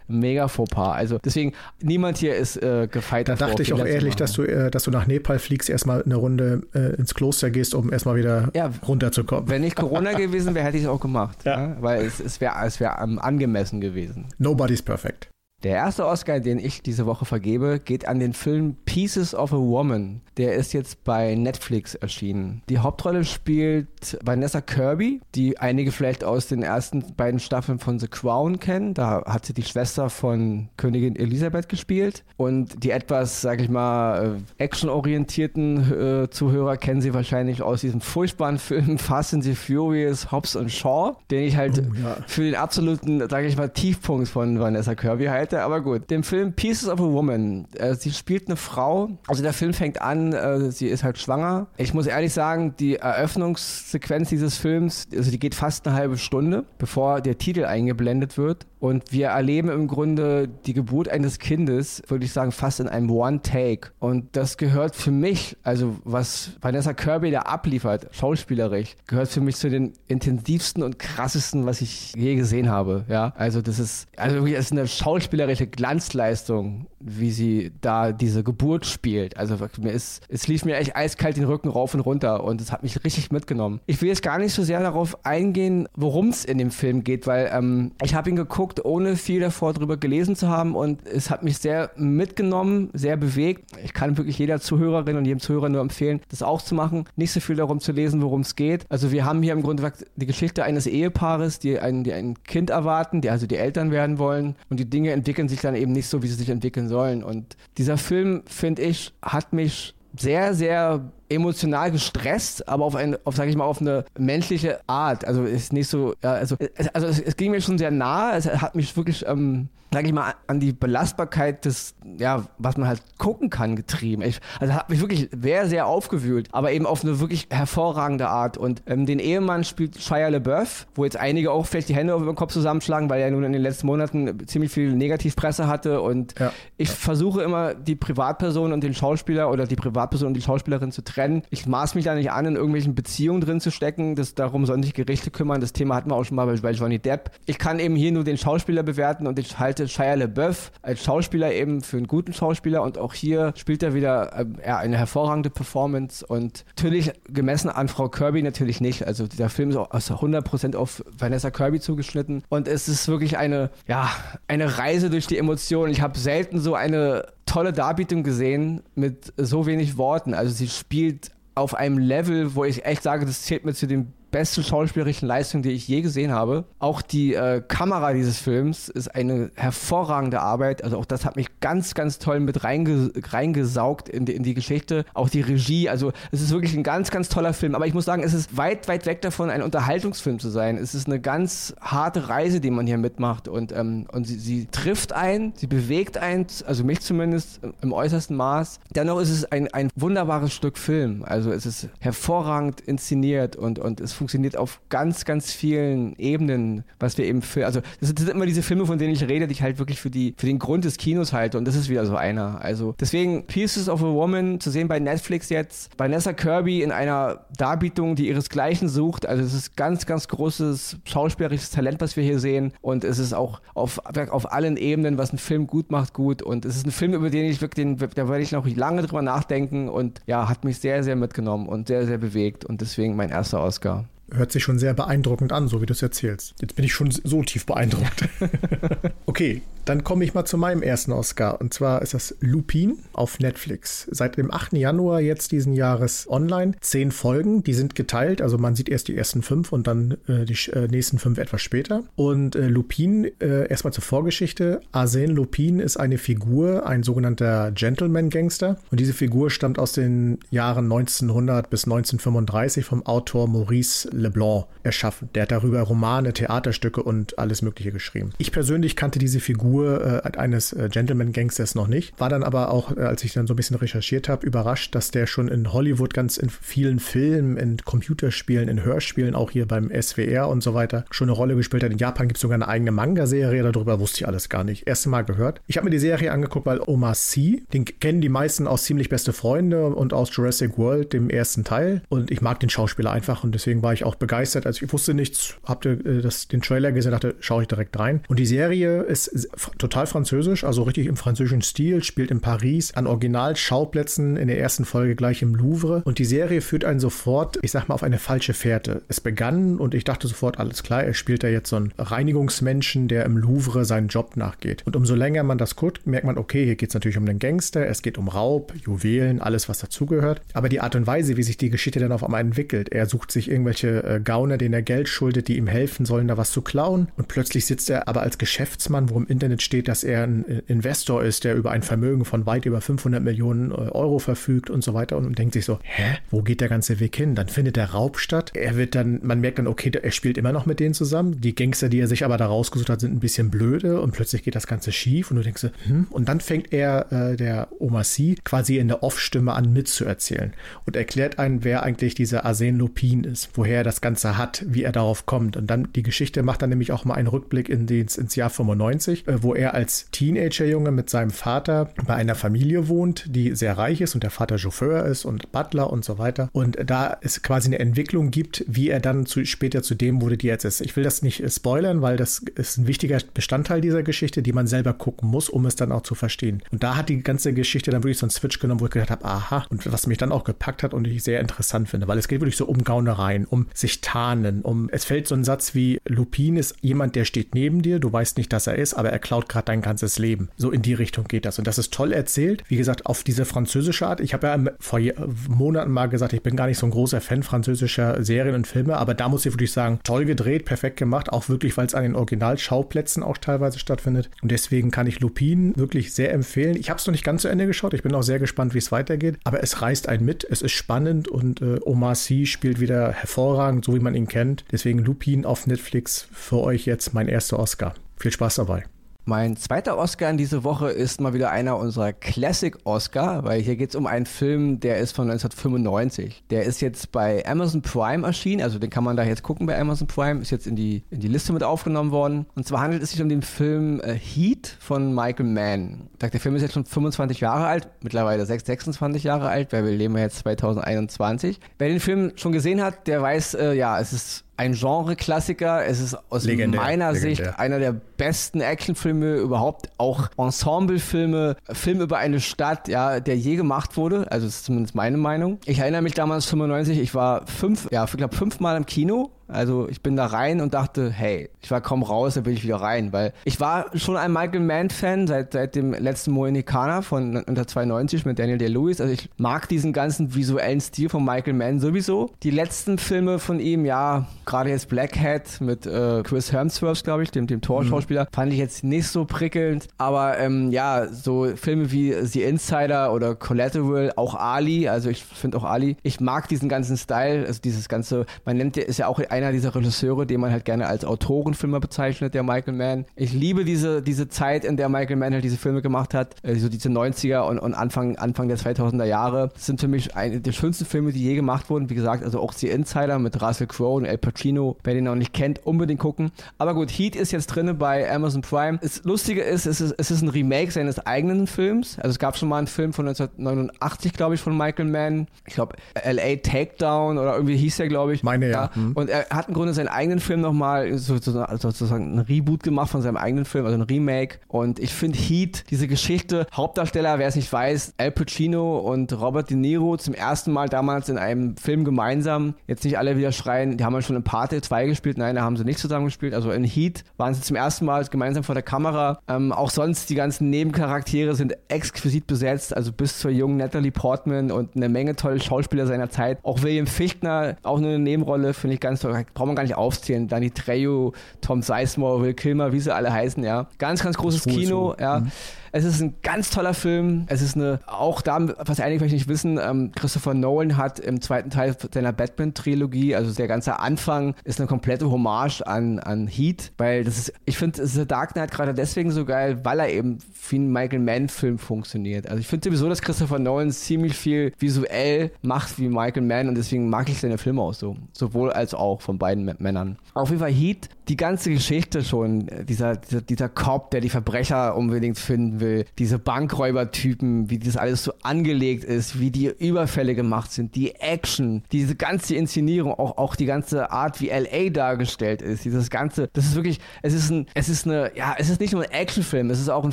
mega 0.09 0.49
Fauxpas. 0.49 0.93
Also 0.95 1.19
deswegen, 1.25 1.53
niemand 1.81 2.19
hier 2.19 2.35
ist 2.37 2.57
äh, 2.63 2.89
gefeit 2.91 3.29
Da 3.29 3.35
dachte 3.37 3.63
ich 3.63 3.73
auch 3.73 3.85
ehrlich, 3.85 4.17
dass 4.17 4.33
du, 4.33 4.43
äh, 4.43 4.71
dass 4.71 4.85
du 4.85 4.91
nach 4.91 5.07
Nepal 5.07 5.39
fliegst, 5.39 5.71
erstmal 5.71 6.03
eine 6.03 6.17
Runde 6.17 6.63
äh, 6.75 6.95
ins 6.97 7.15
Kloster 7.15 7.51
gehst, 7.51 7.75
um 7.75 7.93
erstmal 7.93 8.17
wieder 8.17 8.51
Ja. 8.55 8.71
runterzukommen. 8.87 9.49
Wenn 9.49 9.63
nicht 9.63 9.77
Corona 9.77 10.13
gewesen 10.13 10.55
wäre, 10.55 10.65
hätte 10.67 10.77
ich 10.77 10.85
es 10.85 10.89
auch 10.89 11.01
gemacht. 11.01 11.39
Ja. 11.45 11.61
Ja. 11.69 11.77
Weil 11.81 12.05
es, 12.05 12.21
es 12.21 12.41
wäre 12.41 12.55
es 12.65 12.81
wär 12.81 12.99
ähm, 13.03 13.19
angemessen 13.19 13.81
gewesen. 13.81 14.27
Nobody's 14.39 14.83
perfect. 14.83 15.29
Der 15.63 15.77
erste 15.77 16.07
Oscar, 16.07 16.41
den 16.41 16.59
ich 16.59 16.83
diese 16.83 17.07
Woche 17.07 17.25
vergebe, 17.25 17.79
geht 17.79 18.09
an 18.09 18.19
den 18.19 18.33
Film 18.33 18.77
Pieces 18.85 19.35
of 19.35 19.53
a 19.53 19.57
Woman. 19.59 20.21
Der 20.37 20.55
ist 20.55 20.73
jetzt 20.73 21.05
bei 21.05 21.35
Netflix 21.35 21.95
erschienen. 21.95 22.63
Die 22.69 22.79
Hauptrolle 22.79 23.25
spielt 23.25 24.19
Vanessa 24.25 24.61
Kirby, 24.61 25.21
die 25.35 25.59
einige 25.59 25.93
vielleicht 25.93 26.25
aus 26.25 26.47
den 26.49 26.63
ersten 26.63 27.15
beiden 27.17 27.39
Staffeln 27.39 27.79
von 27.79 27.99
The 27.99 28.09
Crown 28.09 28.59
kennen. 28.59 28.95
Da 28.95 29.23
hat 29.27 29.45
sie 29.47 29.53
die 29.53 29.63
Schwester 29.63 30.11
von 30.11 30.69
Königin 30.77 31.17
Elisabeth 31.17 31.69
gespielt. 31.69 32.25
Und 32.37 32.83
die 32.83 32.91
etwas, 32.91 33.43
sag 33.43 33.61
ich 33.61 33.69
mal, 33.69 34.37
äh, 34.59 34.63
actionorientierten 34.65 36.23
äh, 36.25 36.31
Zuhörer 36.31 36.77
kennen 36.77 37.01
sie 37.01 37.15
wahrscheinlich 37.15 37.63
aus 37.63 37.83
diesem 37.83 38.01
furchtbaren 38.01 38.59
Film 38.59 38.99
Fast 38.99 39.35
and 39.35 39.45
the 39.45 39.55
Furious, 39.55 40.33
Hobbs 40.33 40.57
und 40.57 40.71
Shaw, 40.73 41.17
den 41.31 41.45
ich 41.45 41.57
halt 41.57 41.83
Oh, 41.83 41.95
ja. 42.03 42.17
für 42.27 42.43
den 42.43 42.55
absoluten, 42.55 43.29
sage 43.29 43.47
ich 43.47 43.57
mal, 43.57 43.69
Tiefpunkt 43.69 44.29
von 44.29 44.59
Vanessa 44.61 44.95
Kirby 44.95 45.27
halte. 45.53 45.65
Aber 45.65 45.81
gut, 45.81 46.11
dem 46.11 46.23
Film 46.23 46.53
Pieces 46.53 46.89
of 46.89 47.01
a 47.01 47.05
Woman. 47.05 47.67
Äh, 47.77 47.95
sie 47.95 48.13
spielt 48.13 48.49
eine 48.49 48.57
Frau. 48.57 49.11
Also 49.29 49.43
der 49.43 49.53
Film 49.53 49.73
fängt 49.73 50.01
an, 50.01 50.33
äh, 50.33 50.71
sie 50.71 50.89
ist 50.89 51.05
halt 51.05 51.19
schwanger. 51.19 51.67
Ich 51.77 51.95
muss 51.95 52.07
ehrlich 52.07 52.33
sagen, 52.33 52.75
die 52.79 52.97
Eröffnungssequenz 52.97 54.29
dieses 54.31 54.57
Films, 54.57 55.07
also 55.15 55.31
die 55.31 55.39
geht 55.39 55.55
fast 55.55 55.87
eine 55.87 55.97
halbe 55.97 56.19
Stunde, 56.19 56.65
bevor 56.79 57.21
der 57.21 57.39
Titel 57.39 57.65
eingeblendet 57.65 58.39
wird. 58.39 58.67
Und 58.83 59.13
wir 59.13 59.29
erleben 59.29 59.69
im 59.69 59.87
Grunde 59.87 60.49
die 60.49 60.73
Geburt 60.73 61.09
eines 61.09 61.39
Kindes, 61.39 62.03
würde 62.09 62.25
ich 62.25 62.33
sagen, 62.33 62.51
fast 62.51 62.81
in 62.81 62.89
einem 62.89 63.13
One-Take. 63.13 63.93
Und 64.01 64.35
das 64.35 64.57
gehört 64.57 64.97
für 64.97 65.13
mich, 65.13 65.57
also 65.63 65.99
was 66.03 66.57
Vanessa 66.61 66.93
Kirby 66.93 67.31
da 67.31 67.43
abliefert, 67.43 68.09
schauspielerisch, 68.11 68.97
gehört 69.07 69.29
für 69.29 69.41
mich 69.41 69.55
zu 69.55 69.71
den 69.71 69.93
intensivsten 70.09 70.83
und 70.83 70.99
krassesten, 70.99 71.65
was 71.65 71.81
ich 71.81 72.13
je 72.17 72.35
gesehen 72.35 72.71
habe. 72.71 73.05
Ja, 73.09 73.33
also 73.37 73.63
das 73.63 73.79
ist, 73.79 74.09
also 74.17 74.39
wirklich, 74.39 74.57
es 74.57 74.65
ist 74.65 74.73
eine 74.73 74.89
schauspielerische 74.89 75.69
Glanzleistung, 75.69 76.89
wie 77.05 77.31
sie 77.31 77.73
da 77.81 78.13
diese 78.13 78.43
Geburt 78.43 78.87
spielt. 78.87 79.37
Also 79.37 79.57
mir 79.81 79.93
ist, 79.93 80.23
es 80.29 80.49
lief 80.49 80.65
mir 80.65 80.77
echt 80.77 80.97
eiskalt 80.97 81.37
den 81.37 81.45
Rücken 81.45 81.69
rauf 81.69 81.95
und 81.95 82.01
runter 82.01 82.45
und 82.45 82.61
es 82.61 82.73
hat 82.73 82.83
mich 82.83 83.03
richtig 83.05 83.31
mitgenommen. 83.31 83.81
Ich 83.87 84.01
will 84.01 84.09
jetzt 84.09 84.23
gar 84.23 84.39
nicht 84.39 84.53
so 84.53 84.63
sehr 84.63 84.81
darauf 84.81 85.25
eingehen, 85.25 85.89
worum 85.95 86.29
es 86.29 86.45
in 86.45 86.59
dem 86.59 86.71
Film 86.71 87.05
geht, 87.05 87.27
weil 87.27 87.51
ähm, 87.53 87.93
ich 88.03 88.15
habe 88.15 88.31
ihn 88.31 88.37
geguckt, 88.37 88.85
ohne 88.85 89.17
viel 89.17 89.41
davor 89.41 89.73
drüber 89.73 89.97
gelesen 89.97 90.37
zu 90.37 90.49
haben 90.49 90.75
und 90.75 91.07
es 91.07 91.31
hat 91.31 91.43
mich 91.43 91.59
sehr 91.59 91.91
mitgenommen, 91.97 92.91
sehr 92.93 93.17
bewegt. 93.17 93.73
Ich 93.85 93.93
kann 93.93 94.17
wirklich 94.17 94.39
jeder 94.39 94.61
Zuhörerin 94.61 95.17
und 95.17 95.25
jedem 95.25 95.41
Zuhörer 95.41 95.69
nur 95.69 95.81
empfehlen, 95.81 96.21
das 96.29 96.43
auch 96.43 96.63
zu 96.63 96.75
machen, 96.75 97.05
nicht 97.17 97.33
so 97.33 97.41
viel 97.41 97.57
darum 97.57 97.81
zu 97.81 97.93
lesen, 97.93 98.23
worum 98.23 98.43
es 98.43 98.57
geht. 98.57 98.85
Also 98.89 99.13
wir 99.13 99.25
haben 99.25 99.43
hier 99.43 99.53
im 99.53 99.63
Grunde 99.63 99.93
die 100.17 100.27
Geschichte 100.27 100.65
eines 100.65 100.87
Ehepaares, 100.87 101.59
die 101.59 101.79
ein, 101.79 102.05
die 102.05 102.13
ein 102.13 102.43
Kind 102.45 102.71
erwarten, 102.71 103.21
die 103.21 103.31
also 103.31 103.47
die 103.47 103.57
Eltern 103.57 103.91
werden 103.91 104.19
wollen 104.19 104.57
und 104.71 104.79
die 104.79 104.89
Dinge 104.89 105.11
entwickeln 105.13 105.49
sich 105.49 105.61
dann 105.61 105.75
eben 105.75 105.93
nicht 105.93 106.09
so, 106.09 106.23
wie 106.23 106.29
sie 106.29 106.35
sich 106.35 106.49
entwickeln 106.49 106.89
sollen. 106.93 107.25
Und 107.25 107.57
dieser 107.79 107.99
Film, 107.99 108.43
finde 108.47 108.83
ich, 108.83 109.13
hat 109.23 109.53
mich 109.53 109.95
sehr, 110.17 110.55
sehr 110.55 111.11
emotional 111.33 111.91
gestresst, 111.91 112.69
aber 112.69 112.85
auf 112.85 112.95
eine, 112.95 113.19
auf, 113.25 113.37
sag 113.37 113.49
ich 113.49 113.57
mal, 113.57 113.65
auf 113.65 113.81
eine 113.81 114.05
menschliche 114.19 114.81
Art. 114.87 115.25
Also 115.25 115.45
ist 115.45 115.73
nicht 115.73 115.89
so, 115.89 116.15
ja, 116.23 116.33
also, 116.33 116.57
also 116.93 117.07
es, 117.07 117.21
es, 117.21 117.37
ging 117.37 117.51
mir 117.51 117.61
schon 117.61 117.79
sehr 117.79 117.91
nah. 117.91 118.37
Es 118.37 118.47
hat 118.47 118.75
mich 118.75 118.97
wirklich 118.97 119.27
ähm, 119.27 119.69
sage 119.93 120.07
ich 120.07 120.13
mal, 120.13 120.35
an 120.47 120.59
die 120.59 120.73
Belastbarkeit 120.73 121.65
des, 121.65 121.95
ja, 122.19 122.45
was 122.59 122.77
man 122.77 122.89
halt 122.89 123.03
gucken 123.19 123.51
kann, 123.51 123.77
getrieben. 123.77 124.23
Ich, 124.23 124.41
also 124.59 124.75
hat 124.75 124.89
mich 124.89 125.01
wirklich 125.01 125.29
sehr, 125.39 125.67
sehr 125.67 125.87
aufgewühlt, 125.87 126.49
aber 126.53 126.73
eben 126.73 126.87
auf 126.87 127.05
eine 127.05 127.21
wirklich 127.21 127.49
hervorragende 127.51 128.29
Art. 128.29 128.57
Und 128.57 128.83
ähm, 128.87 129.05
den 129.05 129.19
Ehemann 129.19 129.65
spielt 129.65 130.01
Shia 130.01 130.29
LeBeouf, 130.29 130.87
wo 130.95 131.05
jetzt 131.05 131.19
einige 131.19 131.51
auch 131.53 131.67
vielleicht 131.67 131.91
die 131.91 131.95
Hände 131.95 132.15
über 132.15 132.25
den 132.25 132.35
Kopf 132.35 132.53
zusammenschlagen, 132.53 133.11
weil 133.11 133.21
er 133.21 133.31
nun 133.31 133.45
in 133.45 133.53
den 133.53 133.61
letzten 133.61 133.87
Monaten 133.87 134.47
ziemlich 134.47 134.73
viel 134.73 134.95
Negativpresse 134.95 135.67
hatte. 135.67 136.01
Und 136.01 136.39
ja. 136.39 136.53
ich 136.79 136.89
ja. 136.89 136.95
versuche 136.95 137.43
immer, 137.43 137.75
die 137.75 137.95
Privatperson 137.95 138.73
und 138.73 138.83
den 138.83 138.95
Schauspieler 138.95 139.51
oder 139.51 139.67
die 139.67 139.77
Privatperson 139.77 140.29
und 140.29 140.35
die 140.35 140.43
Schauspielerin 140.43 140.91
zu 140.91 141.05
trennen. 141.05 141.22
Ich 141.51 141.67
maß 141.67 141.95
mich 141.95 142.05
da 142.05 142.15
nicht 142.15 142.31
an, 142.31 142.47
in 142.47 142.57
irgendwelchen 142.57 142.95
Beziehungen 142.95 143.41
drin 143.41 143.61
zu 143.61 143.71
stecken. 143.71 144.15
Das, 144.15 144.35
darum 144.35 144.67
sollen 144.67 144.83
sich 144.83 144.95
Gerichte 144.95 145.31
kümmern. 145.31 145.61
Das 145.61 145.73
Thema 145.73 145.95
hatten 145.97 146.11
wir 146.11 146.17
auch 146.17 146.25
schon 146.25 146.37
mal 146.37 146.47
bei, 146.47 146.57
bei 146.57 146.73
Johnny 146.73 146.99
Depp. 146.99 147.31
Ich 147.47 147.59
kann 147.59 147.79
eben 147.79 147.97
hier 147.97 148.13
nur 148.13 148.25
den 148.25 148.39
Schauspieler 148.39 148.83
bewerten 148.83 149.27
und 149.27 149.39
ich 149.39 149.59
halte 149.59 149.89
Shia 149.89 150.15
LeBeouf 150.15 150.73
als 150.83 151.03
Schauspieler 151.05 151.53
eben 151.53 151.81
für 151.83 151.97
einen 151.97 152.07
guten 152.07 152.33
Schauspieler 152.33 152.83
und 152.83 152.99
auch 152.99 153.15
hier 153.15 153.53
spielt 153.57 153.83
er 153.83 153.95
wieder 153.95 154.47
äh, 154.63 154.71
eine 154.71 154.97
hervorragende 154.97 155.51
Performance 155.51 156.27
und 156.27 156.65
natürlich 156.77 157.13
gemessen 157.29 157.69
an 157.69 157.89
Frau 157.89 158.09
Kirby 158.09 158.43
natürlich 158.43 158.81
nicht. 158.81 159.07
Also 159.07 159.27
der 159.27 159.49
Film 159.49 159.71
ist 159.71 159.77
auch 159.77 159.91
also 159.91 160.15
100% 160.15 160.77
auf 160.77 161.05
Vanessa 161.19 161.51
Kirby 161.51 161.81
zugeschnitten 161.81 162.43
und 162.49 162.69
es 162.69 162.89
ist 162.89 163.09
wirklich 163.09 163.39
eine, 163.39 163.71
ja, 163.87 164.11
eine 164.49 164.79
Reise 164.79 165.11
durch 165.11 165.27
die 165.27 165.39
Emotionen. 165.39 165.93
Ich 165.93 166.01
habe 166.01 166.19
selten 166.19 166.61
so 166.61 166.75
eine 166.75 167.27
tolle 167.47 167.73
Darbietung 167.73 168.23
gesehen 168.23 168.83
mit 168.95 169.33
so 169.37 169.67
wenig 169.67 169.97
Worten. 169.97 170.35
Also 170.35 170.53
sie 170.53 170.69
spielt 170.69 171.31
auf 171.55 171.75
einem 171.75 171.99
Level, 171.99 172.55
wo 172.55 172.65
ich 172.65 172.85
echt 172.85 173.03
sage, 173.03 173.27
das 173.27 173.43
zählt 173.43 173.65
mir 173.65 173.75
zu 173.75 173.87
den 173.87 174.13
beste 174.33 174.63
schauspielerischen 174.65 175.29
Leistung, 175.29 175.63
die 175.63 175.71
ich 175.71 175.87
je 175.87 176.01
gesehen 176.01 176.33
habe. 176.33 176.65
Auch 176.81 177.03
die 177.03 177.35
äh, 177.35 177.63
Kamera 177.67 178.13
dieses 178.13 178.39
Films 178.39 178.89
ist 178.89 179.15
eine 179.15 179.53
hervorragende 179.55 180.41
Arbeit. 180.41 180.83
Also 180.83 180.99
auch 180.99 181.05
das 181.05 181.25
hat 181.25 181.37
mich 181.37 181.61
ganz, 181.61 181.95
ganz 181.95 182.19
toll 182.19 182.41
mit 182.41 182.65
reinge 182.65 183.13
reingesaugt 183.31 184.09
in 184.09 184.25
die, 184.25 184.35
in 184.35 184.43
die 184.43 184.55
Geschichte. 184.55 185.05
Auch 185.15 185.29
die 185.29 185.43
Regie. 185.43 185.89
Also 185.89 186.13
es 186.33 186.41
ist 186.41 186.51
wirklich 186.51 186.75
ein 186.75 186.83
ganz, 186.83 187.11
ganz 187.11 187.29
toller 187.29 187.53
Film. 187.53 187.75
Aber 187.75 187.87
ich 187.87 187.95
muss 187.95 188.07
sagen, 188.07 188.23
es 188.23 188.33
ist 188.35 188.57
weit, 188.57 188.89
weit 188.89 189.07
weg 189.07 189.21
davon, 189.21 189.51
ein 189.51 189.63
Unterhaltungsfilm 189.63 190.39
zu 190.39 190.49
sein. 190.49 190.79
Es 190.79 190.95
ist 190.95 191.07
eine 191.07 191.21
ganz 191.21 191.75
harte 191.81 192.29
Reise, 192.29 192.61
die 192.61 192.71
man 192.71 192.87
hier 192.87 192.99
mitmacht. 192.99 193.47
Und, 193.49 193.71
ähm, 193.73 194.07
und 194.11 194.27
sie, 194.27 194.39
sie 194.39 194.67
trifft 194.67 195.13
ein, 195.13 195.53
sie 195.57 195.67
bewegt 195.67 196.17
ein, 196.17 196.47
also 196.67 196.85
mich 196.85 197.01
zumindest 197.01 197.61
im 197.83 197.93
äußersten 197.93 198.37
Maß. 198.37 198.81
Dennoch 198.95 199.21
ist 199.21 199.31
es 199.31 199.45
ein, 199.53 199.69
ein 199.69 199.91
wunderbares 199.95 200.55
Stück 200.55 200.79
Film. 200.79 201.23
Also 201.27 201.53
es 201.53 201.67
ist 201.67 201.89
hervorragend 202.01 202.81
inszeniert 202.81 203.57
und, 203.57 203.79
und 203.79 204.01
es 204.01 204.13
funktioniert 204.23 204.57
auf 204.57 204.81
ganz, 204.89 205.25
ganz 205.25 205.53
vielen 205.53 206.15
Ebenen, 206.17 206.85
was 207.01 207.19
wir 207.19 207.25
eben 207.25 207.43
für, 207.43 207.67
also 207.67 207.81
das 207.99 208.11
sind 208.11 208.29
immer 208.29 208.47
diese 208.47 208.63
Filme, 208.63 208.87
von 208.87 208.99
denen 208.99 209.13
ich 209.13 209.29
rede, 209.29 209.49
die 209.49 209.53
ich 209.53 209.63
halt 209.63 209.81
wirklich 209.81 210.01
für 210.01 210.11
die, 210.11 210.33
für 210.39 210.47
den 210.47 210.61
Grund 210.61 210.85
des 210.85 210.97
Kinos 210.97 211.33
halte 211.33 211.59
und 211.59 211.67
das 211.67 211.75
ist 211.75 211.89
wieder 211.89 212.07
so 212.07 212.15
einer. 212.15 212.61
Also 212.63 212.95
deswegen 213.01 213.45
Pieces 213.47 213.89
of 213.89 214.01
a 214.01 214.07
Woman 214.07 214.61
zu 214.61 214.71
sehen 214.71 214.87
bei 214.87 215.01
Netflix 215.01 215.49
jetzt, 215.49 215.91
Vanessa 215.99 216.33
Kirby 216.33 216.83
in 216.83 216.93
einer 216.93 217.47
Darbietung, 217.57 218.15
die 218.15 218.29
ihresgleichen 218.29 218.89
sucht. 218.89 219.27
Also 219.27 219.43
es 219.43 219.55
ist 219.55 219.77
ganz, 219.77 220.07
ganz 220.07 220.29
großes 220.29 220.99
schauspielerisches 221.05 221.71
Talent, 221.71 222.01
was 222.01 222.17
wir 222.17 222.23
hier 222.23 222.39
sehen 222.39 222.73
und 222.81 223.03
es 223.03 223.19
ist 223.19 223.33
auch 223.33 223.61
auf, 223.75 224.01
auf 224.31 224.53
allen 224.53 224.77
Ebenen, 224.77 225.19
was 225.19 225.33
ein 225.33 225.39
Film 225.39 225.67
gut 225.67 225.91
macht, 225.91 226.15
gut 226.15 226.43
und 226.43 226.65
es 226.65 226.77
ist 226.77 226.87
ein 226.87 226.93
Film, 226.93 227.13
über 227.13 227.31
den 227.31 227.47
ich 227.47 227.61
wirklich, 227.61 227.85
den, 227.85 227.97
da 227.97 228.29
werde 228.29 228.43
ich 228.43 228.53
noch 228.53 228.69
lange 228.69 229.03
drüber 229.03 229.23
nachdenken 229.23 229.89
und 229.89 230.21
ja, 230.27 230.49
hat 230.49 230.65
mich 230.65 230.79
sehr, 230.79 231.03
sehr 231.03 231.17
mitgenommen 231.17 231.67
und 231.67 231.89
sehr, 231.89 232.07
sehr 232.07 232.19
bewegt 232.19 232.65
und 232.65 232.81
deswegen 232.81 233.17
mein 233.17 233.31
erster 233.31 233.61
Oscar 233.61 234.05
hört 234.35 234.53
sich 234.53 234.63
schon 234.63 234.79
sehr 234.79 234.95
beeindruckend 234.95 235.53
an, 235.53 235.69
so 235.69 235.81
wie 235.81 235.87
du 235.87 235.93
es 235.93 236.03
erzählst. 236.03 236.55
Jetzt 236.61 236.77
bin 236.77 236.85
ich 236.85 236.93
schon 236.93 237.11
so 237.11 237.43
tief 237.43 237.67
beeindruckt. 237.67 238.29
okay, 239.27 239.63
dann 239.85 240.05
komme 240.05 240.25
ich 240.25 240.35
mal 240.35 240.45
zu 240.45 240.57
meinem 240.57 240.83
ersten 240.83 241.13
Oscar. 241.13 241.61
Und 241.61 241.75
zwar 241.75 242.03
ist 242.03 242.15
das 242.15 242.37
Lupin 242.41 242.99
auf 243.13 243.41
Netflix. 243.41 244.07
Seit 244.11 244.37
dem 244.37 244.53
8. 244.53 244.75
Januar 244.75 245.21
jetzt 245.21 245.53
diesen 245.53 245.73
Jahres 245.73 246.27
online. 246.29 246.73
Zehn 246.81 247.11
Folgen, 247.11 247.63
die 247.63 247.75
sind 247.75 247.95
geteilt. 247.95 248.41
Also 248.43 248.59
man 248.59 248.77
sieht 248.77 248.89
erst 248.89 249.09
die 249.09 249.17
ersten 249.17 249.43
fünf 249.43 249.73
und 249.73 249.87
dann 249.87 250.17
äh, 250.29 250.45
die 250.45 250.71
äh, 250.71 250.87
nächsten 250.89 251.19
fünf 251.19 251.39
etwas 251.39 251.63
später. 251.63 252.05
Und 252.15 252.55
äh, 252.55 252.69
Lupin, 252.69 253.31
äh, 253.41 253.69
erstmal 253.69 253.93
zur 253.93 254.05
Vorgeschichte. 254.05 254.81
Arsène 254.93 255.33
Lupin 255.33 255.81
ist 255.81 255.97
eine 255.97 256.19
Figur, 256.19 256.87
ein 256.87 257.03
sogenannter 257.03 257.73
Gentleman-Gangster. 257.73 258.79
Und 258.91 259.01
diese 259.01 259.13
Figur 259.13 259.51
stammt 259.51 259.79
aus 259.79 259.93
den 259.93 260.39
Jahren 260.51 260.85
1900 260.85 261.71
bis 261.71 261.85
1935 261.85 262.85
vom 262.85 263.05
Autor 263.05 263.49
Maurice 263.49 264.09
Leblanc 264.13 264.67
erschaffen. 264.83 265.29
Der 265.35 265.43
hat 265.43 265.51
darüber 265.51 265.81
Romane, 265.83 266.33
Theaterstücke 266.33 267.03
und 267.03 267.39
alles 267.39 267.63
Mögliche 267.63 267.91
geschrieben. 267.91 268.33
Ich 268.39 268.53
persönlich 268.53 268.97
kannte 268.97 269.19
diese 269.19 269.41
Figur 269.41 269.72
Figur 269.73 270.23
äh, 270.25 270.39
eines 270.39 270.75
äh, 270.75 270.91
Gentleman-Gangsters 270.91 271.75
noch 271.75 271.87
nicht. 271.87 272.19
War 272.21 272.29
dann 272.29 272.43
aber 272.43 272.71
auch, 272.71 272.95
äh, 272.95 273.01
als 273.01 273.25
ich 273.25 273.33
dann 273.33 273.47
so 273.47 273.55
ein 273.55 273.57
bisschen 273.57 273.77
recherchiert 273.77 274.29
habe, 274.29 274.47
überrascht, 274.47 274.95
dass 274.95 275.11
der 275.11 275.27
schon 275.27 275.49
in 275.49 275.73
Hollywood 275.73 276.13
ganz 276.13 276.37
in 276.37 276.51
vielen 276.51 276.99
Filmen, 276.99 277.57
in 277.57 277.79
Computerspielen, 277.79 278.69
in 278.69 278.85
Hörspielen, 278.85 279.35
auch 279.35 279.51
hier 279.51 279.67
beim 279.67 279.91
SWR 279.91 280.49
und 280.49 280.63
so 280.63 280.75
weiter, 280.75 281.07
schon 281.11 281.31
eine 281.31 281.37
Rolle 281.37 281.57
gespielt 281.57 281.83
hat. 281.83 281.91
In 281.91 281.97
Japan 281.97 282.29
gibt 282.29 282.37
es 282.37 282.43
sogar 282.43 282.57
eine 282.57 282.69
eigene 282.69 282.93
Manga-Serie, 282.93 283.63
darüber 283.63 283.99
wusste 283.99 284.19
ich 284.19 284.29
alles 284.29 284.51
gar 284.51 284.63
nicht. 284.63 284.87
Erste 284.87 285.09
Mal 285.09 285.23
gehört. 285.23 285.63
Ich 285.67 285.79
habe 285.79 285.87
mir 285.87 285.91
die 285.91 285.99
Serie 285.99 286.33
angeguckt, 286.33 286.67
weil 286.67 286.81
Omar 286.81 287.15
C., 287.15 287.63
den 287.73 287.87
kennen 287.87 288.21
die 288.21 288.29
meisten 288.29 288.67
aus 288.67 288.85
ziemlich 288.85 289.09
beste 289.09 289.33
Freunde 289.33 289.87
und 289.87 290.13
aus 290.13 290.37
Jurassic 290.37 290.77
World, 290.77 291.15
dem 291.15 291.31
ersten 291.31 291.65
Teil. 291.65 292.03
Und 292.11 292.31
ich 292.31 292.43
mag 292.43 292.61
den 292.61 292.69
Schauspieler 292.69 293.11
einfach 293.11 293.43
und 293.43 293.55
deswegen 293.55 293.83
war 293.83 293.95
ich 293.95 294.05
auch 294.05 294.17
begeistert. 294.17 294.67
Also 294.67 294.85
ich 294.85 294.93
wusste 294.93 295.15
nichts, 295.15 295.55
ihr 295.85 296.07
äh, 296.07 296.31
den 296.53 296.61
Trailer 296.61 296.93
gesehen, 296.93 297.13
dachte, 297.13 297.37
schaue 297.41 297.63
ich 297.63 297.69
direkt 297.69 297.99
rein. 297.99 298.21
Und 298.29 298.39
die 298.39 298.47
Serie 298.47 299.01
ist 299.03 299.49
total 299.79 300.07
französisch, 300.07 300.65
also 300.65 300.83
richtig 300.83 301.07
im 301.07 301.17
französischen 301.17 301.63
Stil, 301.63 302.03
spielt 302.03 302.31
in 302.31 302.41
Paris 302.41 302.95
an 302.95 303.07
Originalschauplätzen 303.07 304.37
in 304.37 304.49
der 304.49 304.59
ersten 304.59 304.85
Folge 304.85 305.15
gleich 305.15 305.43
im 305.43 305.55
Louvre 305.55 306.03
und 306.05 306.19
die 306.19 306.25
Serie 306.25 306.61
führt 306.61 306.85
einen 306.85 307.01
sofort, 307.01 307.59
ich 307.63 307.71
sag 307.71 307.89
mal, 307.89 307.95
auf 307.95 308.03
eine 308.03 308.19
falsche 308.19 308.55
Fährte. 308.55 309.03
Es 309.09 309.21
begann 309.21 309.79
und 309.79 309.95
ich 309.95 310.05
dachte 310.05 310.29
sofort, 310.29 310.59
alles 310.59 310.83
klar, 310.83 311.05
er 311.05 311.15
spielt 311.15 311.43
da 311.43 311.49
jetzt 311.49 311.69
so 311.69 311.77
einen 311.77 311.93
Reinigungsmenschen, 311.99 313.09
der 313.09 313.25
im 313.25 313.37
Louvre 313.37 313.85
seinen 313.85 314.09
Job 314.09 314.37
nachgeht. 314.37 314.83
Und 314.87 314.97
umso 314.97 315.15
länger 315.15 315.43
man 315.43 315.59
das 315.59 315.77
guckt, 315.77 316.07
merkt 316.07 316.27
man, 316.27 316.39
okay, 316.39 316.65
hier 316.65 316.77
geht 316.77 316.91
es 316.91 316.95
natürlich 316.95 317.19
um 317.19 317.27
den 317.27 317.39
Gangster, 317.39 317.87
es 317.87 318.03
geht 318.03 318.19
um 318.19 318.29
Raub, 318.29 318.73
Juwelen, 318.85 319.41
alles, 319.41 319.69
was 319.69 319.79
dazugehört. 319.79 320.41
Aber 320.55 320.69
die 320.69 320.81
Art 320.81 320.97
und 320.97 321.07
Weise, 321.07 321.37
wie 321.37 321.43
sich 321.43 321.57
die 321.57 321.71
Geschichte 321.71 322.01
dann 322.01 322.13
auf 322.13 322.25
einmal 322.25 322.41
entwickelt, 322.41 322.91
er 322.91 323.07
sucht 323.07 323.31
sich 323.31 323.51
irgendwelche 323.51 324.03
äh, 324.03 324.21
Gauner, 324.21 324.59
denen 324.59 324.75
er 324.75 324.83
Geld 324.83 325.09
schuldet, 325.09 325.49
die 325.49 325.57
ihm 325.57 325.67
helfen 325.67 326.07
sollen, 326.07 326.29
da 326.29 326.37
was 326.37 326.53
zu 326.53 326.63
klauen. 326.63 327.09
Und 327.17 327.29
plötzlich 327.29 327.67
sitzt 327.67 327.91
er 327.91 328.09
aber 328.09 328.23
als 328.23 328.39
Geschäftsmann, 328.39 329.11
wo 329.11 329.17
im 329.17 329.27
Internet 329.27 329.52
steht, 329.61 329.89
dass 329.89 330.05
er 330.05 330.23
ein 330.23 330.45
Investor 330.67 331.23
ist, 331.23 331.45
der 331.45 331.55
über 331.55 331.71
ein 331.71 331.83
Vermögen 331.83 332.25
von 332.25 332.47
weit 332.47 332.67
über 332.67 332.81
500 332.81 333.23
Millionen 333.23 333.71
äh, 333.71 333.75
Euro 333.75 334.19
verfügt 334.19 334.71
und 334.71 334.83
so 334.83 334.95
weiter 334.95 335.17
und 335.17 335.39
denkt 335.39 335.55
sich 335.55 335.65
so, 335.65 335.79
hä, 335.83 336.19
wo 336.31 336.43
geht 336.43 336.61
der 336.61 336.69
ganze 336.69 337.01
Weg 337.01 337.17
hin? 337.17 337.35
Dann 337.35 337.49
findet 337.49 337.77
der 337.77 337.91
Raub 337.91 338.19
statt. 338.19 338.53
Er 338.55 338.77
wird 338.77 338.95
dann, 338.95 339.21
man 339.23 339.41
merkt 339.41 339.59
dann, 339.59 339.67
okay, 339.67 339.91
er 339.91 340.11
spielt 340.11 340.39
immer 340.39 340.53
noch 340.53 340.67
mit 340.67 340.81
denen 340.81 340.95
zusammen. 340.95 341.41
Die 341.41 341.55
Gangster, 341.55 341.89
die 341.89 342.01
er 342.01 342.09
sich 342.09 342.25
aber 342.25 342.37
da 342.37 342.47
rausgesucht 342.47 342.89
hat, 342.89 343.01
sind 343.01 343.15
ein 343.15 343.21
bisschen 343.21 343.51
blöde 343.51 344.01
und 344.01 344.13
plötzlich 344.13 344.43
geht 344.43 344.55
das 344.55 344.67
Ganze 344.67 344.93
schief 344.93 345.31
und 345.31 345.37
du 345.37 345.43
denkst, 345.43 345.67
hm, 345.87 346.07
und 346.11 346.29
dann 346.29 346.41
fängt 346.41 346.73
er, 346.73 347.13
äh, 347.13 347.37
der 347.37 347.69
Oma 347.79 348.03
C, 348.03 348.37
quasi 348.45 348.79
in 348.79 348.89
der 348.89 349.03
Off-Stimme 349.03 349.53
an 349.53 349.73
mitzuerzählen 349.73 350.53
und 350.87 350.97
erklärt 350.97 351.39
einen, 351.39 351.65
wer 351.65 351.83
eigentlich 351.83 352.15
dieser 352.15 352.47
Arsène 352.47 352.77
Lupin 352.77 353.25
ist, 353.25 353.51
woher 353.55 353.79
er 353.79 353.85
das 353.85 354.01
Ganze 354.01 354.39
hat, 354.39 354.65
wie 354.67 354.83
er 354.83 354.93
darauf 354.93 355.27
kommt. 355.27 355.57
Und 355.57 355.67
dann 355.69 355.89
die 355.95 356.03
Geschichte 356.03 356.43
macht 356.43 356.63
dann 356.63 356.71
nämlich 356.71 356.93
auch 356.93 357.05
mal 357.05 357.15
einen 357.15 357.29
Rückblick 357.29 357.69
in 357.69 357.87
den, 357.87 358.07
ins 358.07 358.37
Jahr 358.37 358.51
95, 358.51 359.27
äh, 359.29 359.42
wo 359.43 359.55
er 359.55 359.75
als 359.75 360.07
Teenagerjunge 360.13 360.91
mit 360.91 361.11
seinem 361.11 361.31
Vater 361.31 361.91
bei 362.07 362.15
einer 362.15 362.35
Familie 362.35 362.89
wohnt, 362.89 363.25
die 363.29 363.55
sehr 363.55 363.77
reich 363.79 364.01
ist 364.01 364.15
und 364.15 364.23
der 364.23 364.31
Vater 364.31 364.59
Chauffeur 364.59 365.05
ist 365.05 365.25
und 365.25 365.53
Butler 365.53 365.91
und 365.91 366.05
so 366.05 366.19
weiter. 366.19 366.49
Und 366.53 366.79
da 366.85 367.17
es 367.21 367.43
quasi 367.43 367.69
eine 367.69 367.79
Entwicklung 367.79 368.31
gibt, 368.31 368.65
wie 368.67 368.89
er 368.89 369.01
dann 369.01 369.27
zu, 369.27 369.45
später 369.45 369.83
zu 369.83 369.95
dem 369.95 370.21
wurde, 370.21 370.37
die 370.37 370.47
jetzt 370.47 370.65
ist. 370.65 370.81
Ich 370.81 370.97
will 370.97 371.05
das 371.05 371.23
nicht 371.23 371.43
spoilern, 371.51 372.03
weil 372.03 372.17
das 372.17 372.43
ist 372.55 372.79
ein 372.79 372.87
wichtiger 372.87 373.19
Bestandteil 373.35 373.81
dieser 373.81 374.03
Geschichte, 374.03 374.43
die 374.43 374.53
man 374.53 374.67
selber 374.67 374.93
gucken 374.93 375.29
muss, 375.29 375.49
um 375.49 375.67
es 375.67 375.77
dann 375.77 375.93
auch 375.93 376.03
zu 376.03 376.15
verstehen. 376.15 376.63
Und 376.71 376.83
da 376.83 376.97
hat 376.97 377.09
die 377.09 377.23
ganze 377.23 377.53
Geschichte 377.53 377.91
dann 377.91 378.03
wirklich 378.03 378.19
so 378.19 378.27
einen 378.27 378.31
Switch 378.31 378.59
genommen, 378.59 378.81
wo 378.81 378.87
ich 378.87 378.91
gedacht 378.91 379.11
habe, 379.11 379.25
aha, 379.25 379.67
und 379.71 379.91
was 379.91 380.07
mich 380.07 380.19
dann 380.19 380.33
auch 380.33 380.45
gepackt 380.45 380.83
hat 380.83 380.95
und 380.95 381.07
ich 381.07 381.23
sehr 381.23 381.41
interessant 381.41 381.89
finde, 381.89 382.09
weil 382.09 382.19
es 382.19 382.29
geht 382.29 382.41
wirklich 382.41 382.57
so 382.57 382.67
um 382.67 382.85
Gaunereien, 382.85 383.45
um 383.47 383.67
sich 383.75 384.01
tarnen. 384.01 384.63
Um, 384.63 384.89
es 384.93 385.05
fällt 385.05 385.29
so 385.29 385.35
ein 385.35 385.45
Satz 385.45 385.75
wie, 385.75 386.01
Lupin 386.07 386.57
ist 386.57 386.77
jemand, 386.81 387.17
der 387.17 387.25
steht 387.25 387.55
neben 387.55 387.83
dir, 387.83 387.99
du 387.99 388.13
weißt 388.13 388.37
nicht, 388.37 388.53
dass 388.53 388.67
er 388.67 388.77
ist, 388.77 388.95
aber 388.95 389.11
er 389.11 389.19
klaut 389.33 389.49
gerade 389.49 389.65
dein 389.65 389.81
ganzes 389.81 390.19
Leben. 390.19 390.51
So 390.59 390.71
in 390.71 390.83
die 390.83 390.93
Richtung 390.93 391.25
geht 391.25 391.47
das. 391.47 391.59
Und 391.59 391.67
das 391.67 391.79
ist 391.79 391.95
toll 391.95 392.13
erzählt. 392.13 392.65
Wie 392.69 392.77
gesagt, 392.77 393.07
auf 393.07 393.25
diese 393.25 393.47
französische 393.47 394.07
Art. 394.07 394.21
Ich 394.21 394.35
habe 394.35 394.47
ja 394.47 394.59
vor 394.79 395.01
Monaten 395.49 395.91
mal 395.91 396.11
gesagt, 396.11 396.35
ich 396.35 396.43
bin 396.43 396.55
gar 396.55 396.67
nicht 396.67 396.77
so 396.77 396.87
ein 396.87 396.91
großer 396.91 397.23
Fan 397.23 397.43
französischer 397.43 398.23
Serien 398.23 398.55
und 398.55 398.67
Filme, 398.67 398.99
aber 398.99 399.15
da 399.15 399.31
muss 399.31 399.47
ich 399.47 399.55
wirklich 399.55 399.73
sagen, 399.73 400.01
toll 400.05 400.27
gedreht, 400.27 400.67
perfekt 400.67 400.99
gemacht, 400.99 401.33
auch 401.33 401.49
wirklich, 401.49 401.79
weil 401.79 401.87
es 401.87 401.95
an 401.95 402.03
den 402.03 402.15
Originalschauplätzen 402.15 403.23
auch 403.23 403.39
teilweise 403.39 403.79
stattfindet. 403.79 404.29
Und 404.43 404.53
deswegen 404.53 404.91
kann 404.91 405.07
ich 405.07 405.21
Lupin 405.21 405.75
wirklich 405.79 406.13
sehr 406.13 406.35
empfehlen. 406.35 406.77
Ich 406.77 406.91
habe 406.91 407.01
es 407.01 407.07
noch 407.07 407.13
nicht 407.13 407.25
ganz 407.25 407.41
zu 407.41 407.49
Ende 407.49 407.67
geschaut. 407.67 407.95
Ich 407.95 408.03
bin 408.03 408.15
auch 408.15 408.23
sehr 408.23 408.39
gespannt, 408.39 408.75
wie 408.75 408.79
es 408.79 408.93
weitergeht. 408.93 409.39
Aber 409.45 409.63
es 409.63 409.81
reißt 409.81 410.11
einen 410.11 410.27
mit. 410.27 410.45
Es 410.45 410.61
ist 410.61 410.73
spannend 410.73 411.27
und 411.29 411.63
äh, 411.63 411.81
Omar 411.87 412.17
Sy 412.17 412.45
spielt 412.45 412.81
wieder 412.81 413.13
hervorragend, 413.13 413.87
so 413.87 413.95
wie 413.95 414.01
man 414.01 414.15
ihn 414.15 414.29
kennt. 414.29 414.67
Deswegen 414.71 414.99
Lupin 414.99 415.47
auf 415.47 415.67
Netflix 415.67 416.29
für 416.35 416.59
euch 416.59 416.85
jetzt 416.85 417.15
mein 417.15 417.29
erster 417.29 417.59
Oscar. 417.59 417.95
Viel 418.19 418.31
Spaß 418.31 418.57
dabei. 418.57 418.85
Mein 419.25 419.57
zweiter 419.57 419.99
Oscar 419.99 420.31
in 420.31 420.37
dieser 420.37 420.65
Woche 420.65 420.91
ist 420.91 421.21
mal 421.21 421.33
wieder 421.33 421.53
einer 421.53 421.77
unserer 421.77 422.13
Classic-Oscar, 422.13 423.45
weil 423.45 423.61
hier 423.63 423.77
geht 423.77 423.91
es 423.91 423.95
um 423.95 424.09
einen 424.09 424.27
Film, 424.27 424.81
der 424.81 424.99
ist 424.99 425.15
von 425.15 425.31
1995. 425.31 426.43
Der 426.51 426.65
ist 426.65 426.81
jetzt 426.81 427.13
bei 427.13 427.47
Amazon 427.47 427.83
Prime 427.83 428.27
erschienen, 428.27 428.63
also 428.63 428.81
den 428.81 428.91
kann 428.91 429.05
man 429.05 429.17
da 429.17 429.23
jetzt 429.23 429.45
gucken 429.45 429.69
bei 429.69 429.79
Amazon 429.81 430.09
Prime, 430.09 430.41
ist 430.41 430.51
jetzt 430.51 430.67
in 430.67 430.75
die, 430.75 431.05
in 431.11 431.21
die 431.21 431.29
Liste 431.29 431.53
mit 431.53 431.63
aufgenommen 431.63 432.11
worden. 432.11 432.47
Und 432.57 432.67
zwar 432.67 432.81
handelt 432.81 433.01
es 433.01 433.13
sich 433.13 433.23
um 433.23 433.29
den 433.29 433.43
Film 433.43 434.01
äh, 434.01 434.15
Heat 434.15 434.77
von 434.81 435.15
Michael 435.15 435.47
Mann. 435.47 436.09
Der 436.21 436.41
Film 436.41 436.57
ist 436.57 436.63
jetzt 436.63 436.75
schon 436.75 436.85
25 436.85 437.39
Jahre 437.39 437.67
alt, 437.67 437.89
mittlerweile 438.03 438.45
26 438.45 439.23
Jahre 439.23 439.49
alt, 439.49 439.73
weil 439.73 439.85
wir 439.85 439.93
leben 439.93 440.17
ja 440.17 440.23
jetzt 440.25 440.39
2021. 440.39 441.61
Wer 441.79 441.89
den 441.89 442.01
Film 442.01 442.33
schon 442.35 442.51
gesehen 442.51 442.83
hat, 442.83 443.07
der 443.07 443.23
weiß, 443.23 443.55
äh, 443.55 443.75
ja, 443.75 444.01
es 444.01 444.13
ist 444.13 444.45
ein 444.57 444.75
Genre-Klassiker. 444.75 445.85
Es 445.85 446.01
ist 446.01 446.17
aus 446.31 446.45
legendär, 446.45 446.81
meiner 446.81 447.13
legendär. 447.13 447.37
Sicht 447.37 447.59
einer 447.59 447.79
der 447.79 447.93
besten 447.93 448.61
Actionfilme 448.61 449.37
überhaupt, 449.37 449.89
auch 449.99 450.29
Ensemblefilme, 450.37 451.57
Film 451.73 452.01
über 452.01 452.19
eine 452.19 452.41
Stadt, 452.41 452.89
ja, 452.89 453.21
der 453.21 453.37
je 453.37 453.57
gemacht 453.57 453.97
wurde. 453.97 454.31
Also 454.31 454.47
das 454.47 454.57
ist 454.57 454.65
zumindest 454.65 454.95
meine 454.95 455.17
Meinung. 455.17 455.59
Ich 455.65 455.79
erinnere 455.79 456.03
mich 456.03 456.15
damals 456.15 456.47
95, 456.47 456.99
ich 456.99 457.15
war 457.15 457.47
fünf, 457.47 457.89
ja, 457.91 458.05
ich 458.05 458.13
glaube 458.13 458.37
fünfmal 458.37 458.77
im 458.77 458.87
Kino 458.87 459.31
also 459.53 459.89
ich 459.89 460.03
bin 460.03 460.17
da 460.17 460.27
rein 460.27 460.61
und 460.61 460.75
dachte, 460.75 461.11
hey, 461.11 461.51
ich 461.61 461.71
war 461.71 461.81
kaum 461.81 462.03
raus, 462.03 462.35
da 462.35 462.41
bin 462.41 462.55
ich 462.55 462.63
wieder 462.65 462.77
rein, 462.77 463.13
weil 463.13 463.33
ich 463.45 463.61
war 463.61 463.87
schon 463.95 464.17
ein 464.17 464.33
Michael 464.33 464.61
Mann-Fan 464.61 465.27
seit, 465.27 465.53
seit 465.53 465.75
dem 465.75 465.93
letzten 465.93 466.33
Mohikaner 466.33 467.03
von 467.03 467.37
unter 467.45 467.67
92 467.67 468.25
mit 468.25 468.39
Daniel 468.39 468.59
Day-Lewis. 468.59 469.01
Also 469.01 469.13
ich 469.13 469.29
mag 469.37 469.69
diesen 469.69 469.93
ganzen 469.93 470.35
visuellen 470.35 470.81
Stil 470.81 471.09
von 471.09 471.25
Michael 471.25 471.55
Mann 471.55 471.81
sowieso. 471.81 472.31
Die 472.43 472.51
letzten 472.51 472.99
Filme 472.99 473.39
von 473.39 473.61
ihm, 473.61 473.85
ja, 473.85 474.27
gerade 474.47 474.71
jetzt 474.71 474.89
Black 474.89 475.19
Hat 475.19 475.61
mit 475.61 475.87
äh, 475.87 476.23
Chris 476.23 476.53
Hemsworth, 476.53 477.05
glaube 477.05 477.23
ich, 477.23 477.31
dem, 477.31 477.47
dem 477.47 477.61
Torschauspieler, 477.61 478.25
mhm. 478.25 478.29
fand 478.33 478.53
ich 478.53 478.59
jetzt 478.59 478.85
nicht 478.85 479.09
so 479.09 479.25
prickelnd. 479.25 479.89
Aber 479.99 480.39
ähm, 480.39 480.71
ja, 480.71 481.07
so 481.09 481.49
Filme 481.57 481.93
wie 481.93 482.15
The 482.23 482.43
Insider 482.43 483.13
oder 483.13 483.35
Collateral, 483.35 484.13
auch 484.17 484.35
Ali, 484.35 484.89
also 484.89 485.11
ich 485.11 485.25
finde 485.25 485.59
auch 485.59 485.65
Ali, 485.65 485.97
ich 486.03 486.21
mag 486.21 486.49
diesen 486.49 486.69
ganzen 486.69 486.97
Style, 486.97 487.47
also 487.47 487.61
dieses 487.61 487.89
ganze, 487.89 488.27
man 488.45 488.57
nennt, 488.57 488.77
ist 488.77 488.99
ja 488.99 489.07
auch 489.07 489.19
ein 489.19 489.42
einer 489.43 489.53
dieser 489.53 489.75
Regisseure, 489.75 490.27
den 490.27 490.41
man 490.41 490.53
halt 490.53 490.65
gerne 490.65 490.87
als 490.87 491.05
Autorenfilmer 491.05 491.81
bezeichnet, 491.81 492.35
der 492.35 492.43
Michael 492.43 492.75
Mann. 492.75 493.05
Ich 493.17 493.33
liebe 493.33 493.65
diese, 493.65 494.03
diese 494.03 494.29
Zeit, 494.29 494.65
in 494.65 494.77
der 494.77 494.89
Michael 494.89 495.17
Mann 495.17 495.33
halt 495.33 495.45
diese 495.45 495.57
Filme 495.57 495.83
gemacht 495.83 496.15
hat, 496.15 496.37
äh, 496.43 496.55
so 496.57 496.69
diese 496.69 496.89
90er 496.89 497.43
und, 497.49 497.59
und 497.59 497.75
Anfang, 497.75 498.17
Anfang 498.17 498.49
der 498.49 498.59
2000er 498.59 499.05
Jahre. 499.05 499.51
Das 499.55 499.67
sind 499.67 499.81
für 499.81 499.89
mich 499.89 500.17
eine 500.17 500.41
der 500.41 500.53
schönsten 500.53 500.85
Filme, 500.85 501.13
die 501.13 501.23
je 501.23 501.35
gemacht 501.35 501.71
wurden. 501.71 501.91
Wie 501.91 501.95
gesagt, 501.95 502.23
also 502.25 502.41
auch 502.41 502.53
The 502.53 502.69
Insider 502.69 503.19
mit 503.19 503.41
Russell 503.43 503.67
Crowe 503.67 503.97
und 503.97 504.05
El 504.05 504.19
Pacino. 504.19 504.77
Wer 504.85 504.95
den 504.95 505.05
noch 505.05 505.15
nicht 505.15 505.33
kennt, 505.33 505.65
unbedingt 505.67 506.01
gucken. 506.01 506.31
Aber 506.59 506.75
gut, 506.75 506.91
Heat 506.91 507.17
ist 507.17 507.33
jetzt 507.33 507.47
drin 507.47 507.77
bei 507.79 508.11
Amazon 508.11 508.43
Prime. 508.43 508.79
Das 508.81 509.05
Lustige 509.05 509.43
ist, 509.43 509.67
es 509.67 509.81
ist, 509.81 509.95
es 509.99 510.11
ist 510.11 510.23
ein 510.23 510.29
Remake 510.29 510.71
seines 510.71 511.05
eigenen 511.07 511.47
Films. 511.47 511.99
Also 511.99 512.11
es 512.11 512.19
gab 512.19 512.37
schon 512.37 512.49
mal 512.49 512.59
einen 512.59 512.67
Film 512.67 512.93
von 512.93 513.09
1989, 513.09 514.13
glaube 514.13 514.35
ich, 514.35 514.41
von 514.41 514.57
Michael 514.57 514.87
Mann. 514.87 515.27
Ich 515.47 515.55
glaube, 515.55 515.77
LA 515.95 516.37
Takedown 516.37 517.19
oder 517.19 517.35
irgendwie 517.35 517.57
hieß 517.57 517.77
der, 517.77 517.89
glaube 517.89 518.15
ich. 518.15 518.23
Meine 518.23 518.47
ja. 518.47 518.53
ja. 518.65 518.75
Hm. 518.75 518.93
Und 518.93 519.09
er 519.09 519.27
hat 519.33 519.49
im 519.49 519.55
Grunde 519.55 519.75
seinen 519.75 519.89
eigenen 519.89 520.21
Film 520.21 520.41
nochmal 520.41 520.97
sozusagen, 520.99 521.57
sozusagen 521.59 522.15
ein 522.15 522.19
Reboot 522.21 522.63
gemacht 522.63 522.91
von 522.91 523.03
seinem 523.03 523.17
eigenen 523.17 523.45
Film, 523.45 523.65
also 523.65 523.77
ein 523.77 523.83
Remake. 523.83 524.39
Und 524.49 524.79
ich 524.79 524.93
finde 524.93 525.19
Heat, 525.19 525.65
diese 525.71 525.89
Geschichte, 525.89 526.47
Hauptdarsteller, 526.53 527.19
wer 527.19 527.29
es 527.29 527.37
nicht 527.37 527.53
weiß, 527.53 527.95
Al 527.99 528.11
Pacino 528.11 528.79
und 528.79 529.13
Robert 529.19 529.51
De 529.51 529.57
Niro 529.57 529.97
zum 529.97 530.15
ersten 530.15 530.53
Mal 530.53 530.69
damals 530.69 531.09
in 531.09 531.19
einem 531.19 531.57
Film 531.57 531.85
gemeinsam. 531.85 532.55
Jetzt 532.67 532.85
nicht 532.85 532.99
alle 532.99 533.17
wieder 533.17 533.33
schreien, 533.33 533.77
die 533.77 533.85
haben 533.85 533.95
ja 533.95 534.03
schon 534.03 534.17
in 534.17 534.25
Pate 534.25 534.61
2 534.61 534.87
gespielt. 534.87 535.19
Nein, 535.19 535.37
da 535.37 535.43
haben 535.43 535.57
sie 535.57 535.65
nicht 535.65 535.79
zusammen 535.79 536.07
gespielt. 536.07 536.35
Also 536.35 536.51
in 536.51 536.65
Heat 536.65 537.05
waren 537.17 537.35
sie 537.35 537.41
zum 537.41 537.57
ersten 537.57 537.85
Mal 537.85 538.05
gemeinsam 538.05 538.45
vor 538.45 538.55
der 538.55 538.63
Kamera. 538.63 539.21
Ähm, 539.29 539.53
auch 539.53 539.71
sonst 539.71 540.11
die 540.11 540.15
ganzen 540.15 540.51
Nebencharaktere 540.51 541.35
sind 541.35 541.57
exquisit 541.69 542.27
besetzt, 542.27 542.77
also 542.77 542.93
bis 542.93 543.19
zur 543.19 543.31
jungen 543.31 543.57
Natalie 543.57 543.93
Portman 543.93 544.51
und 544.51 544.77
eine 544.77 544.89
Menge 544.89 545.17
tolle 545.17 545.41
Schauspieler 545.41 545.87
seiner 545.87 546.11
Zeit. 546.11 546.39
Auch 546.43 546.63
William 546.63 546.87
Fichtner, 546.87 547.57
auch 547.63 547.79
nur 547.79 547.91
eine 547.91 547.99
Nebenrolle, 547.99 548.55
finde 548.55 548.75
ich 548.75 548.81
ganz 548.81 549.01
toll 549.01 549.12
braucht 549.35 549.47
man 549.47 549.57
gar 549.57 549.63
nicht 549.63 549.75
aufzählen. 549.77 550.29
Danny 550.29 550.51
Trejo, 550.51 551.13
Tom 551.41 551.63
Sizemore, 551.63 552.23
Will 552.23 552.35
Kilmer, 552.35 552.73
wie 552.73 552.81
sie 552.81 552.95
alle 552.95 553.13
heißen, 553.13 553.43
ja. 553.45 553.69
Ganz, 553.79 554.03
ganz 554.03 554.17
großes 554.17 554.45
Kino, 554.45 554.95
ja. 554.99 555.21
Mhm. 555.21 555.33
Es 555.75 555.85
ist 555.85 556.03
ein 556.03 556.17
ganz 556.23 556.51
toller 556.51 556.75
Film. 556.75 557.25
Es 557.29 557.41
ist 557.41 557.57
eine, 557.57 557.81
auch 557.87 558.21
da, 558.21 558.39
was 558.59 558.79
einige 558.79 559.01
vielleicht 559.01 559.15
nicht 559.15 559.29
wissen, 559.29 559.59
ähm, 559.59 559.91
Christopher 559.95 560.35
Nolan 560.35 560.77
hat 560.77 560.99
im 560.99 561.23
zweiten 561.23 561.49
Teil 561.49 561.75
seiner 561.93 562.13
Batman-Trilogie, 562.13 563.17
also 563.17 563.33
der 563.33 563.49
ganze 563.49 563.79
Anfang, 563.79 564.35
ist 564.45 564.61
eine 564.61 564.69
komplette 564.69 565.11
Hommage 565.11 565.63
an, 565.63 565.99
an 565.99 566.27
Heat, 566.27 566.73
weil 566.77 567.05
das 567.05 567.17
ist, 567.17 567.33
ich 567.47 567.57
finde 567.57 567.87
The 567.87 568.07
Dark 568.07 568.35
Knight 568.35 568.51
gerade 568.51 568.75
deswegen 568.75 569.11
so 569.11 569.25
geil, 569.25 569.61
weil 569.65 569.81
er 569.81 569.89
eben 569.89 570.19
wie 570.51 570.59
ein 570.59 570.71
Michael 570.71 570.99
Mann-Film 570.99 571.59
funktioniert. 571.59 572.29
Also 572.29 572.41
ich 572.41 572.47
finde 572.47 572.69
sowieso, 572.69 572.91
dass 572.91 573.01
Christopher 573.01 573.39
Nolan 573.39 573.71
ziemlich 573.71 574.15
viel 574.15 574.53
visuell 574.59 575.33
macht 575.41 575.79
wie 575.79 575.89
Michael 575.89 576.23
Mann 576.23 576.49
und 576.49 576.55
deswegen 576.57 576.91
mag 576.91 577.09
ich 577.09 577.19
seine 577.19 577.39
Filme 577.39 577.63
auch 577.63 577.75
so. 577.75 577.97
Sowohl 578.13 578.53
als 578.53 578.75
auch 578.75 579.01
von 579.01 579.19
beiden 579.19 579.51
Männern. 579.59 579.97
Auf 580.13 580.29
jeden 580.29 580.41
Fall 580.41 580.53
Heat, 580.53 580.91
die 581.09 581.17
ganze 581.17 581.51
Geschichte 581.51 582.05
schon, 582.05 582.47
dieser, 582.69 582.97
dieser, 582.97 583.23
dieser 583.23 583.49
Cop, 583.49 583.91
der 583.91 584.03
die 584.03 584.11
Verbrecher 584.11 584.77
unbedingt 584.77 585.19
finden 585.19 585.62
will, 585.63 585.87
diese 585.99 586.19
Bankräubertypen, 586.19 587.49
wie 587.49 587.59
das 587.59 587.77
alles 587.77 588.05
so 588.05 588.13
angelegt 588.23 588.85
ist, 588.85 589.19
wie 589.19 589.31
die 589.31 589.47
Überfälle 589.47 590.15
gemacht 590.15 590.53
sind, 590.53 590.75
die 590.75 590.97
Action, 590.97 591.63
diese 591.73 591.95
ganze 591.95 592.35
Inszenierung, 592.35 592.93
auch, 592.93 593.17
auch 593.17 593.37
die 593.37 593.47
ganze 593.47 593.91
Art, 593.91 594.21
wie 594.21 594.29
LA 594.29 594.71
dargestellt 594.71 595.41
ist, 595.41 595.65
dieses 595.65 595.89
ganze, 595.89 596.29
das 596.33 596.45
ist 596.45 596.55
wirklich, 596.55 596.81
es 597.03 597.15
ist 597.15 597.31
ein, 597.31 597.47
es 597.55 597.69
ist 597.69 597.87
eine, 597.87 598.13
ja, 598.15 598.35
es 598.39 598.51
ist 598.51 598.61
nicht 598.61 598.73
nur 598.73 598.83
ein 598.83 598.91
Actionfilm, 598.91 599.51
es 599.51 599.61
ist 599.61 599.69
auch 599.69 599.85
ein 599.85 599.93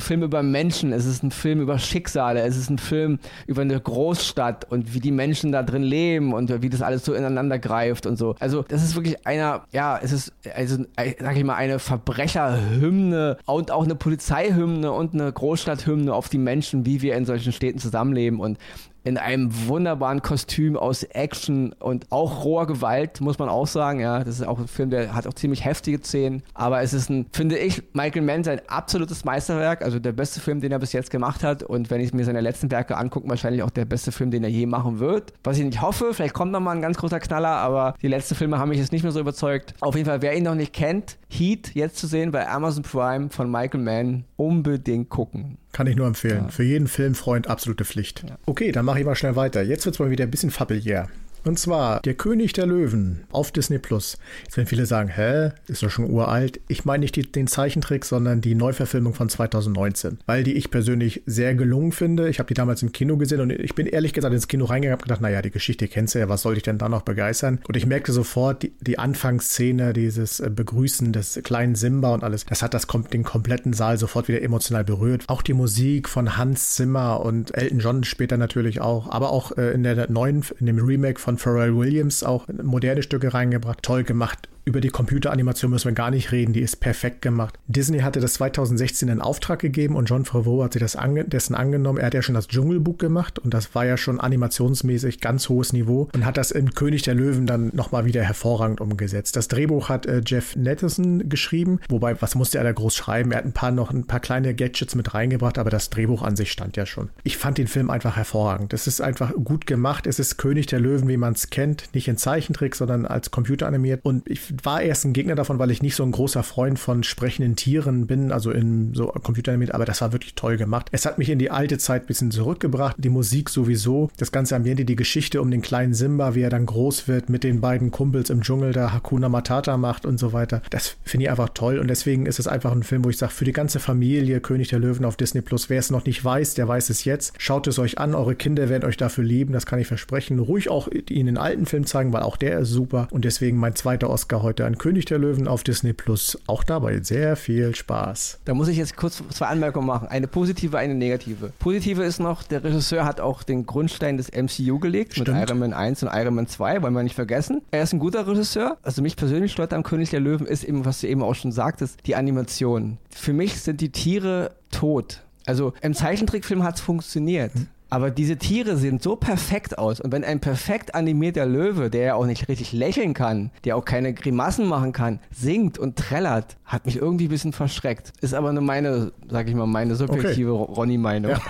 Film 0.00 0.22
über 0.22 0.42
Menschen, 0.42 0.92
es 0.92 1.06
ist 1.06 1.22
ein 1.22 1.30
Film 1.30 1.60
über 1.60 1.78
Schicksale, 1.78 2.42
es 2.42 2.56
ist 2.56 2.70
ein 2.70 2.78
Film 2.78 3.18
über 3.46 3.62
eine 3.62 3.80
Großstadt 3.80 4.70
und 4.70 4.94
wie 4.94 5.00
die 5.00 5.12
Menschen 5.12 5.52
da 5.52 5.62
drin 5.62 5.82
leben 5.82 6.32
und 6.32 6.62
wie 6.62 6.68
das 6.68 6.82
alles 6.82 7.04
so 7.04 7.14
ineinander 7.14 7.58
greift 7.58 8.06
und 8.06 8.16
so. 8.16 8.34
Also, 8.40 8.64
das 8.68 8.82
ist 8.82 8.94
wirklich 8.94 9.26
einer, 9.26 9.64
ja, 9.72 9.98
es 10.02 10.12
ist, 10.12 10.32
also, 10.54 10.84
sag 11.18 11.36
ich 11.36 11.44
mal, 11.44 11.54
eine 11.54 11.78
Verbrecherhymne 11.78 13.38
und 13.46 13.70
auch 13.70 13.84
eine 13.84 13.94
Polizeihymne 13.94 14.90
und 14.92 15.14
eine 15.14 15.32
Großstadt 15.32 15.59
Großstadthymne 15.60 16.14
auf 16.14 16.28
die 16.28 16.38
Menschen, 16.38 16.86
wie 16.86 17.02
wir 17.02 17.16
in 17.16 17.24
solchen 17.24 17.52
Städten 17.52 17.78
zusammenleben. 17.78 18.40
Und 18.40 18.58
in 19.04 19.18
einem 19.18 19.68
wunderbaren 19.68 20.22
Kostüm 20.22 20.76
aus 20.76 21.02
Action 21.02 21.72
und 21.74 22.06
auch 22.10 22.44
roher 22.44 22.66
Gewalt, 22.66 23.20
muss 23.20 23.38
man 23.38 23.48
auch 23.48 23.66
sagen. 23.66 24.00
Ja, 24.00 24.22
das 24.22 24.40
ist 24.40 24.46
auch 24.46 24.58
ein 24.58 24.68
Film, 24.68 24.90
der 24.90 25.14
hat 25.14 25.26
auch 25.26 25.34
ziemlich 25.34 25.64
heftige 25.64 25.98
Szenen. 25.98 26.42
Aber 26.54 26.82
es 26.82 26.92
ist 26.92 27.10
ein, 27.10 27.26
finde 27.32 27.58
ich, 27.58 27.82
Michael 27.92 28.22
Mann 28.22 28.44
sein 28.44 28.60
absolutes 28.68 29.24
Meisterwerk. 29.24 29.82
Also 29.82 29.98
der 29.98 30.12
beste 30.12 30.40
Film, 30.40 30.60
den 30.60 30.72
er 30.72 30.78
bis 30.78 30.92
jetzt 30.92 31.10
gemacht 31.10 31.42
hat. 31.42 31.62
Und 31.62 31.90
wenn 31.90 32.00
ich 32.00 32.12
mir 32.12 32.24
seine 32.24 32.40
letzten 32.40 32.70
Werke 32.70 32.96
angucke, 32.96 33.28
wahrscheinlich 33.28 33.62
auch 33.62 33.70
der 33.70 33.84
beste 33.84 34.12
Film, 34.12 34.30
den 34.30 34.44
er 34.44 34.50
je 34.50 34.66
machen 34.66 34.98
wird. 34.98 35.32
Was 35.44 35.58
ich 35.58 35.64
nicht 35.64 35.80
hoffe, 35.80 36.12
vielleicht 36.12 36.34
kommt 36.34 36.52
noch 36.52 36.60
mal 36.60 36.72
ein 36.72 36.82
ganz 36.82 36.98
großer 36.98 37.20
Knaller, 37.20 37.56
aber 37.56 37.94
die 38.02 38.08
letzten 38.08 38.34
Filme 38.34 38.58
haben 38.58 38.68
mich 38.68 38.78
jetzt 38.78 38.92
nicht 38.92 39.02
mehr 39.02 39.12
so 39.12 39.20
überzeugt. 39.20 39.74
Auf 39.80 39.94
jeden 39.94 40.06
Fall, 40.06 40.22
wer 40.22 40.36
ihn 40.36 40.44
noch 40.44 40.54
nicht 40.54 40.72
kennt, 40.72 41.18
Heat 41.28 41.74
jetzt 41.74 41.96
zu 41.96 42.06
sehen 42.06 42.30
bei 42.30 42.48
Amazon 42.48 42.82
Prime 42.82 43.30
von 43.30 43.50
Michael 43.50 43.80
Mann, 43.80 44.24
unbedingt 44.36 45.08
gucken. 45.08 45.58
Kann 45.72 45.86
ich 45.86 45.96
nur 45.96 46.06
empfehlen. 46.06 46.44
Ja. 46.44 46.50
Für 46.50 46.64
jeden 46.64 46.88
Filmfreund 46.88 47.46
absolute 47.46 47.84
Pflicht. 47.84 48.24
Ja. 48.28 48.38
Okay, 48.46 48.72
dann 48.72 48.84
mache 48.84 48.98
ich 49.00 49.06
mal 49.06 49.14
schnell 49.14 49.36
weiter. 49.36 49.62
Jetzt 49.62 49.84
wird 49.84 49.94
es 49.94 50.00
mal 50.00 50.10
wieder 50.10 50.24
ein 50.24 50.30
bisschen 50.30 50.50
familiär. 50.50 51.08
Und 51.44 51.58
zwar 51.58 52.00
Der 52.02 52.14
König 52.14 52.52
der 52.52 52.66
Löwen 52.66 53.24
auf 53.30 53.50
Disney 53.50 53.78
Plus. 53.78 54.18
Jetzt 54.44 54.56
werden 54.56 54.66
viele 54.66 54.86
sagen, 54.86 55.08
hä, 55.08 55.50
ist 55.68 55.82
doch 55.82 55.90
schon 55.90 56.10
uralt. 56.10 56.60
Ich 56.68 56.84
meine 56.84 57.00
nicht 57.00 57.16
die, 57.16 57.22
den 57.22 57.46
Zeichentrick, 57.46 58.04
sondern 58.04 58.40
die 58.40 58.54
Neuverfilmung 58.54 59.14
von 59.14 59.28
2019, 59.28 60.18
weil 60.26 60.44
die 60.44 60.54
ich 60.54 60.70
persönlich 60.70 61.22
sehr 61.26 61.54
gelungen 61.54 61.92
finde. 61.92 62.28
Ich 62.28 62.38
habe 62.38 62.48
die 62.48 62.54
damals 62.54 62.82
im 62.82 62.92
Kino 62.92 63.16
gesehen 63.16 63.40
und 63.40 63.50
ich 63.50 63.74
bin 63.74 63.86
ehrlich 63.86 64.12
gesagt 64.12 64.34
ins 64.34 64.48
Kino 64.48 64.66
reingegangen 64.66 65.00
und 65.00 65.04
gedacht, 65.04 65.20
naja, 65.20 65.40
die 65.42 65.50
Geschichte 65.50 65.88
kennst 65.88 66.14
du 66.14 66.18
ja, 66.18 66.28
was 66.28 66.42
soll 66.42 66.56
ich 66.56 66.62
denn 66.62 66.78
da 66.78 66.88
noch 66.88 67.02
begeistern? 67.02 67.60
Und 67.66 67.76
ich 67.76 67.86
merkte 67.86 68.12
sofort, 68.12 68.62
die, 68.62 68.72
die 68.80 68.98
Anfangsszene, 68.98 69.92
dieses 69.92 70.40
äh, 70.40 70.50
Begrüßen 70.50 71.12
des 71.12 71.40
kleinen 71.42 71.74
Simba 71.74 72.12
und 72.12 72.24
alles, 72.24 72.44
das 72.44 72.62
hat 72.62 72.74
das 72.74 72.86
den 73.12 73.24
kompletten 73.24 73.72
Saal 73.72 73.98
sofort 73.98 74.28
wieder 74.28 74.42
emotional 74.42 74.84
berührt. 74.84 75.24
Auch 75.28 75.42
die 75.42 75.54
Musik 75.54 76.08
von 76.08 76.36
Hans 76.36 76.74
Zimmer 76.74 77.20
und 77.20 77.56
Elton 77.56 77.78
John 77.78 78.04
später 78.04 78.36
natürlich 78.36 78.80
auch, 78.80 79.10
aber 79.10 79.30
auch 79.30 79.56
äh, 79.56 79.72
in 79.72 79.82
der 79.82 80.10
neuen, 80.10 80.44
in 80.58 80.66
dem 80.66 80.78
Remake 80.78 81.20
von 81.20 81.29
von 81.30 81.38
Pharrell 81.38 81.76
Williams 81.76 82.24
auch 82.24 82.48
moderne 82.62 83.02
Stücke 83.02 83.32
reingebracht. 83.32 83.82
Toll 83.82 84.02
gemacht. 84.04 84.48
Über 84.64 84.80
die 84.80 84.90
Computeranimation 84.90 85.70
müssen 85.70 85.88
wir 85.88 85.94
gar 85.94 86.10
nicht 86.10 86.32
reden, 86.32 86.52
die 86.52 86.60
ist 86.60 86.76
perfekt 86.80 87.22
gemacht. 87.22 87.58
Disney 87.66 88.00
hatte 88.00 88.20
das 88.20 88.34
2016 88.34 89.08
in 89.08 89.20
Auftrag 89.20 89.60
gegeben 89.60 89.96
und 89.96 90.06
John 90.06 90.24
Favreau 90.24 90.62
hat 90.62 90.74
sich 90.74 90.80
das 90.80 90.96
ange 90.96 91.24
dessen 91.24 91.54
angenommen. 91.54 91.98
Er 91.98 92.06
hat 92.06 92.14
ja 92.14 92.22
schon 92.22 92.34
das 92.34 92.48
Dschungelbuch 92.48 92.98
gemacht 92.98 93.38
und 93.38 93.54
das 93.54 93.74
war 93.74 93.86
ja 93.86 93.96
schon 93.96 94.20
animationsmäßig 94.20 95.20
ganz 95.20 95.48
hohes 95.48 95.72
Niveau 95.72 96.08
und 96.14 96.26
hat 96.26 96.36
das 96.36 96.50
in 96.50 96.74
König 96.74 97.02
der 97.02 97.14
Löwen 97.14 97.46
dann 97.46 97.70
nochmal 97.74 98.04
wieder 98.04 98.22
hervorragend 98.22 98.80
umgesetzt. 98.80 99.36
Das 99.36 99.48
Drehbuch 99.48 99.88
hat 99.88 100.06
äh, 100.06 100.22
Jeff 100.24 100.56
Nettison 100.56 101.28
geschrieben, 101.28 101.80
wobei, 101.88 102.20
was 102.20 102.34
musste 102.34 102.58
er 102.58 102.64
da 102.64 102.72
groß 102.72 102.94
schreiben? 102.94 103.32
Er 103.32 103.38
hat 103.38 103.46
ein 103.46 103.52
paar 103.52 103.70
noch 103.70 103.90
ein 103.90 104.06
paar 104.06 104.20
kleine 104.20 104.54
Gadgets 104.54 104.94
mit 104.94 105.14
reingebracht, 105.14 105.58
aber 105.58 105.70
das 105.70 105.88
Drehbuch 105.88 106.22
an 106.22 106.36
sich 106.36 106.52
stand 106.52 106.76
ja 106.76 106.84
schon. 106.84 107.08
Ich 107.22 107.38
fand 107.38 107.56
den 107.56 107.66
Film 107.66 107.88
einfach 107.88 108.16
hervorragend. 108.16 108.74
Es 108.74 108.86
ist 108.86 109.00
einfach 109.00 109.32
gut 109.32 109.66
gemacht. 109.66 110.06
Es 110.06 110.18
ist 110.18 110.36
König 110.36 110.66
der 110.66 110.80
Löwen, 110.80 111.08
wie 111.08 111.16
man 111.16 111.32
es 111.32 111.48
kennt, 111.48 111.88
nicht 111.94 112.08
in 112.08 112.18
Zeichentrick, 112.18 112.76
sondern 112.76 113.06
als 113.06 113.30
computeranimiert 113.30 114.04
und 114.04 114.28
ich 114.28 114.50
war 114.64 114.82
erst 114.82 115.04
ein 115.04 115.12
Gegner 115.12 115.34
davon, 115.34 115.58
weil 115.58 115.70
ich 115.70 115.82
nicht 115.82 115.96
so 115.96 116.02
ein 116.02 116.12
großer 116.12 116.42
Freund 116.42 116.78
von 116.78 117.02
sprechenden 117.02 117.56
Tieren 117.56 118.06
bin, 118.06 118.32
also 118.32 118.50
in 118.50 118.94
so 118.94 119.06
Computeranimiert, 119.06 119.74
aber 119.74 119.84
das 119.84 120.00
war 120.00 120.12
wirklich 120.12 120.34
toll 120.34 120.56
gemacht. 120.56 120.88
Es 120.92 121.06
hat 121.06 121.18
mich 121.18 121.30
in 121.30 121.38
die 121.38 121.50
alte 121.50 121.78
Zeit 121.78 122.02
ein 122.02 122.06
bisschen 122.06 122.30
zurückgebracht, 122.30 122.96
die 122.98 123.08
Musik 123.08 123.50
sowieso, 123.50 124.10
das 124.16 124.32
ganze 124.32 124.56
Ambiente, 124.56 124.84
die 124.84 124.96
Geschichte 124.96 125.40
um 125.40 125.50
den 125.50 125.62
kleinen 125.62 125.94
Simba, 125.94 126.34
wie 126.34 126.42
er 126.42 126.50
dann 126.50 126.66
groß 126.66 127.08
wird, 127.08 127.28
mit 127.28 127.44
den 127.44 127.60
beiden 127.60 127.90
Kumpels 127.90 128.30
im 128.30 128.42
Dschungel, 128.42 128.72
da 128.72 128.92
Hakuna 128.92 129.28
Matata 129.28 129.76
macht 129.76 130.06
und 130.06 130.18
so 130.18 130.32
weiter. 130.32 130.62
Das 130.70 130.96
finde 131.04 131.24
ich 131.24 131.30
einfach 131.30 131.50
toll 131.50 131.78
und 131.78 131.88
deswegen 131.88 132.26
ist 132.26 132.38
es 132.38 132.46
einfach 132.46 132.72
ein 132.72 132.82
Film, 132.82 133.04
wo 133.04 133.10
ich 133.10 133.18
sage, 133.18 133.32
für 133.32 133.44
die 133.44 133.52
ganze 133.52 133.80
Familie 133.80 134.40
König 134.40 134.68
der 134.68 134.78
Löwen 134.78 135.04
auf 135.04 135.16
Disney 135.16 135.40
Plus, 135.40 135.70
wer 135.70 135.78
es 135.78 135.90
noch 135.90 136.04
nicht 136.04 136.24
weiß, 136.24 136.54
der 136.54 136.68
weiß 136.68 136.90
es 136.90 137.04
jetzt. 137.04 137.34
Schaut 137.38 137.66
es 137.66 137.78
euch 137.78 137.98
an, 137.98 138.14
eure 138.14 138.34
Kinder 138.34 138.68
werden 138.68 138.84
euch 138.84 138.96
dafür 138.96 139.24
lieben, 139.24 139.52
das 139.52 139.66
kann 139.66 139.78
ich 139.78 139.86
versprechen. 139.86 140.38
Ruhig 140.38 140.70
auch 140.70 140.88
ihnen 141.08 141.26
den 141.26 141.38
alten 141.38 141.66
Film 141.66 141.86
zeigen, 141.86 142.12
weil 142.12 142.22
auch 142.22 142.36
der 142.36 142.58
ist 142.58 142.70
super 142.70 143.08
und 143.10 143.24
deswegen 143.24 143.58
mein 143.58 143.76
zweiter 143.76 144.10
Oscar 144.10 144.39
heute 144.42 144.66
an 144.66 144.78
König 144.78 145.04
der 145.06 145.18
Löwen 145.18 145.48
auf 145.48 145.62
Disney 145.62 145.92
Plus. 145.92 146.38
Auch 146.46 146.64
dabei 146.64 147.00
sehr 147.00 147.36
viel 147.36 147.74
Spaß. 147.74 148.40
Da 148.44 148.54
muss 148.54 148.68
ich 148.68 148.76
jetzt 148.76 148.96
kurz 148.96 149.22
zwei 149.30 149.46
Anmerkungen 149.46 149.86
machen. 149.86 150.08
Eine 150.08 150.26
positive, 150.26 150.78
eine 150.78 150.94
negative. 150.94 151.52
Positive 151.58 152.02
ist 152.02 152.20
noch, 152.20 152.42
der 152.42 152.64
Regisseur 152.64 153.04
hat 153.04 153.20
auch 153.20 153.42
den 153.42 153.66
Grundstein 153.66 154.16
des 154.16 154.30
MCU 154.32 154.78
gelegt 154.78 155.14
Stimmt. 155.14 155.28
mit 155.28 155.48
Iron 155.48 155.58
Man 155.58 155.72
1 155.72 156.02
und 156.02 156.10
Iron 156.12 156.34
Man 156.34 156.46
2, 156.46 156.82
wollen 156.82 156.94
wir 156.94 157.02
nicht 157.02 157.14
vergessen. 157.14 157.62
Er 157.70 157.82
ist 157.82 157.92
ein 157.92 157.98
guter 157.98 158.26
Regisseur. 158.26 158.78
Also 158.82 159.02
mich 159.02 159.16
persönlich 159.16 159.52
stört 159.52 159.72
am 159.72 159.82
König 159.82 160.10
der 160.10 160.20
Löwen 160.20 160.46
ist 160.46 160.64
eben, 160.64 160.84
was 160.84 161.00
du 161.00 161.08
eben 161.08 161.22
auch 161.22 161.34
schon 161.34 161.52
sagtest, 161.52 162.06
die 162.06 162.16
Animation. 162.16 162.98
Für 163.10 163.32
mich 163.32 163.60
sind 163.60 163.80
die 163.80 163.90
Tiere 163.90 164.52
tot. 164.70 165.22
Also 165.46 165.72
im 165.80 165.94
Zeichentrickfilm 165.94 166.62
hat 166.62 166.76
es 166.76 166.80
funktioniert. 166.80 167.54
Hm. 167.54 167.68
Aber 167.90 168.10
diese 168.10 168.36
Tiere 168.36 168.76
sehen 168.76 169.00
so 169.00 169.16
perfekt 169.16 169.78
aus. 169.78 170.00
Und 170.00 170.12
wenn 170.12 170.24
ein 170.24 170.40
perfekt 170.40 170.94
animierter 170.94 171.44
Löwe, 171.44 171.90
der 171.90 172.02
ja 172.02 172.14
auch 172.14 172.26
nicht 172.26 172.48
richtig 172.48 172.72
lächeln 172.72 173.14
kann, 173.14 173.50
der 173.64 173.76
auch 173.76 173.84
keine 173.84 174.14
Grimassen 174.14 174.66
machen 174.66 174.92
kann, 174.92 175.18
singt 175.32 175.76
und 175.78 175.96
trällert, 175.96 176.56
hat 176.64 176.86
mich 176.86 176.96
irgendwie 176.96 177.26
ein 177.26 177.30
bisschen 177.30 177.52
verschreckt. 177.52 178.12
Ist 178.20 178.32
aber 178.32 178.52
nur 178.52 178.62
meine, 178.62 179.10
sag 179.28 179.48
ich 179.48 179.54
mal, 179.56 179.66
meine 179.66 179.96
subjektive 179.96 180.52
okay. 180.52 180.72
Ronny-Meinung. 180.72 181.32
Ja. 181.32 181.40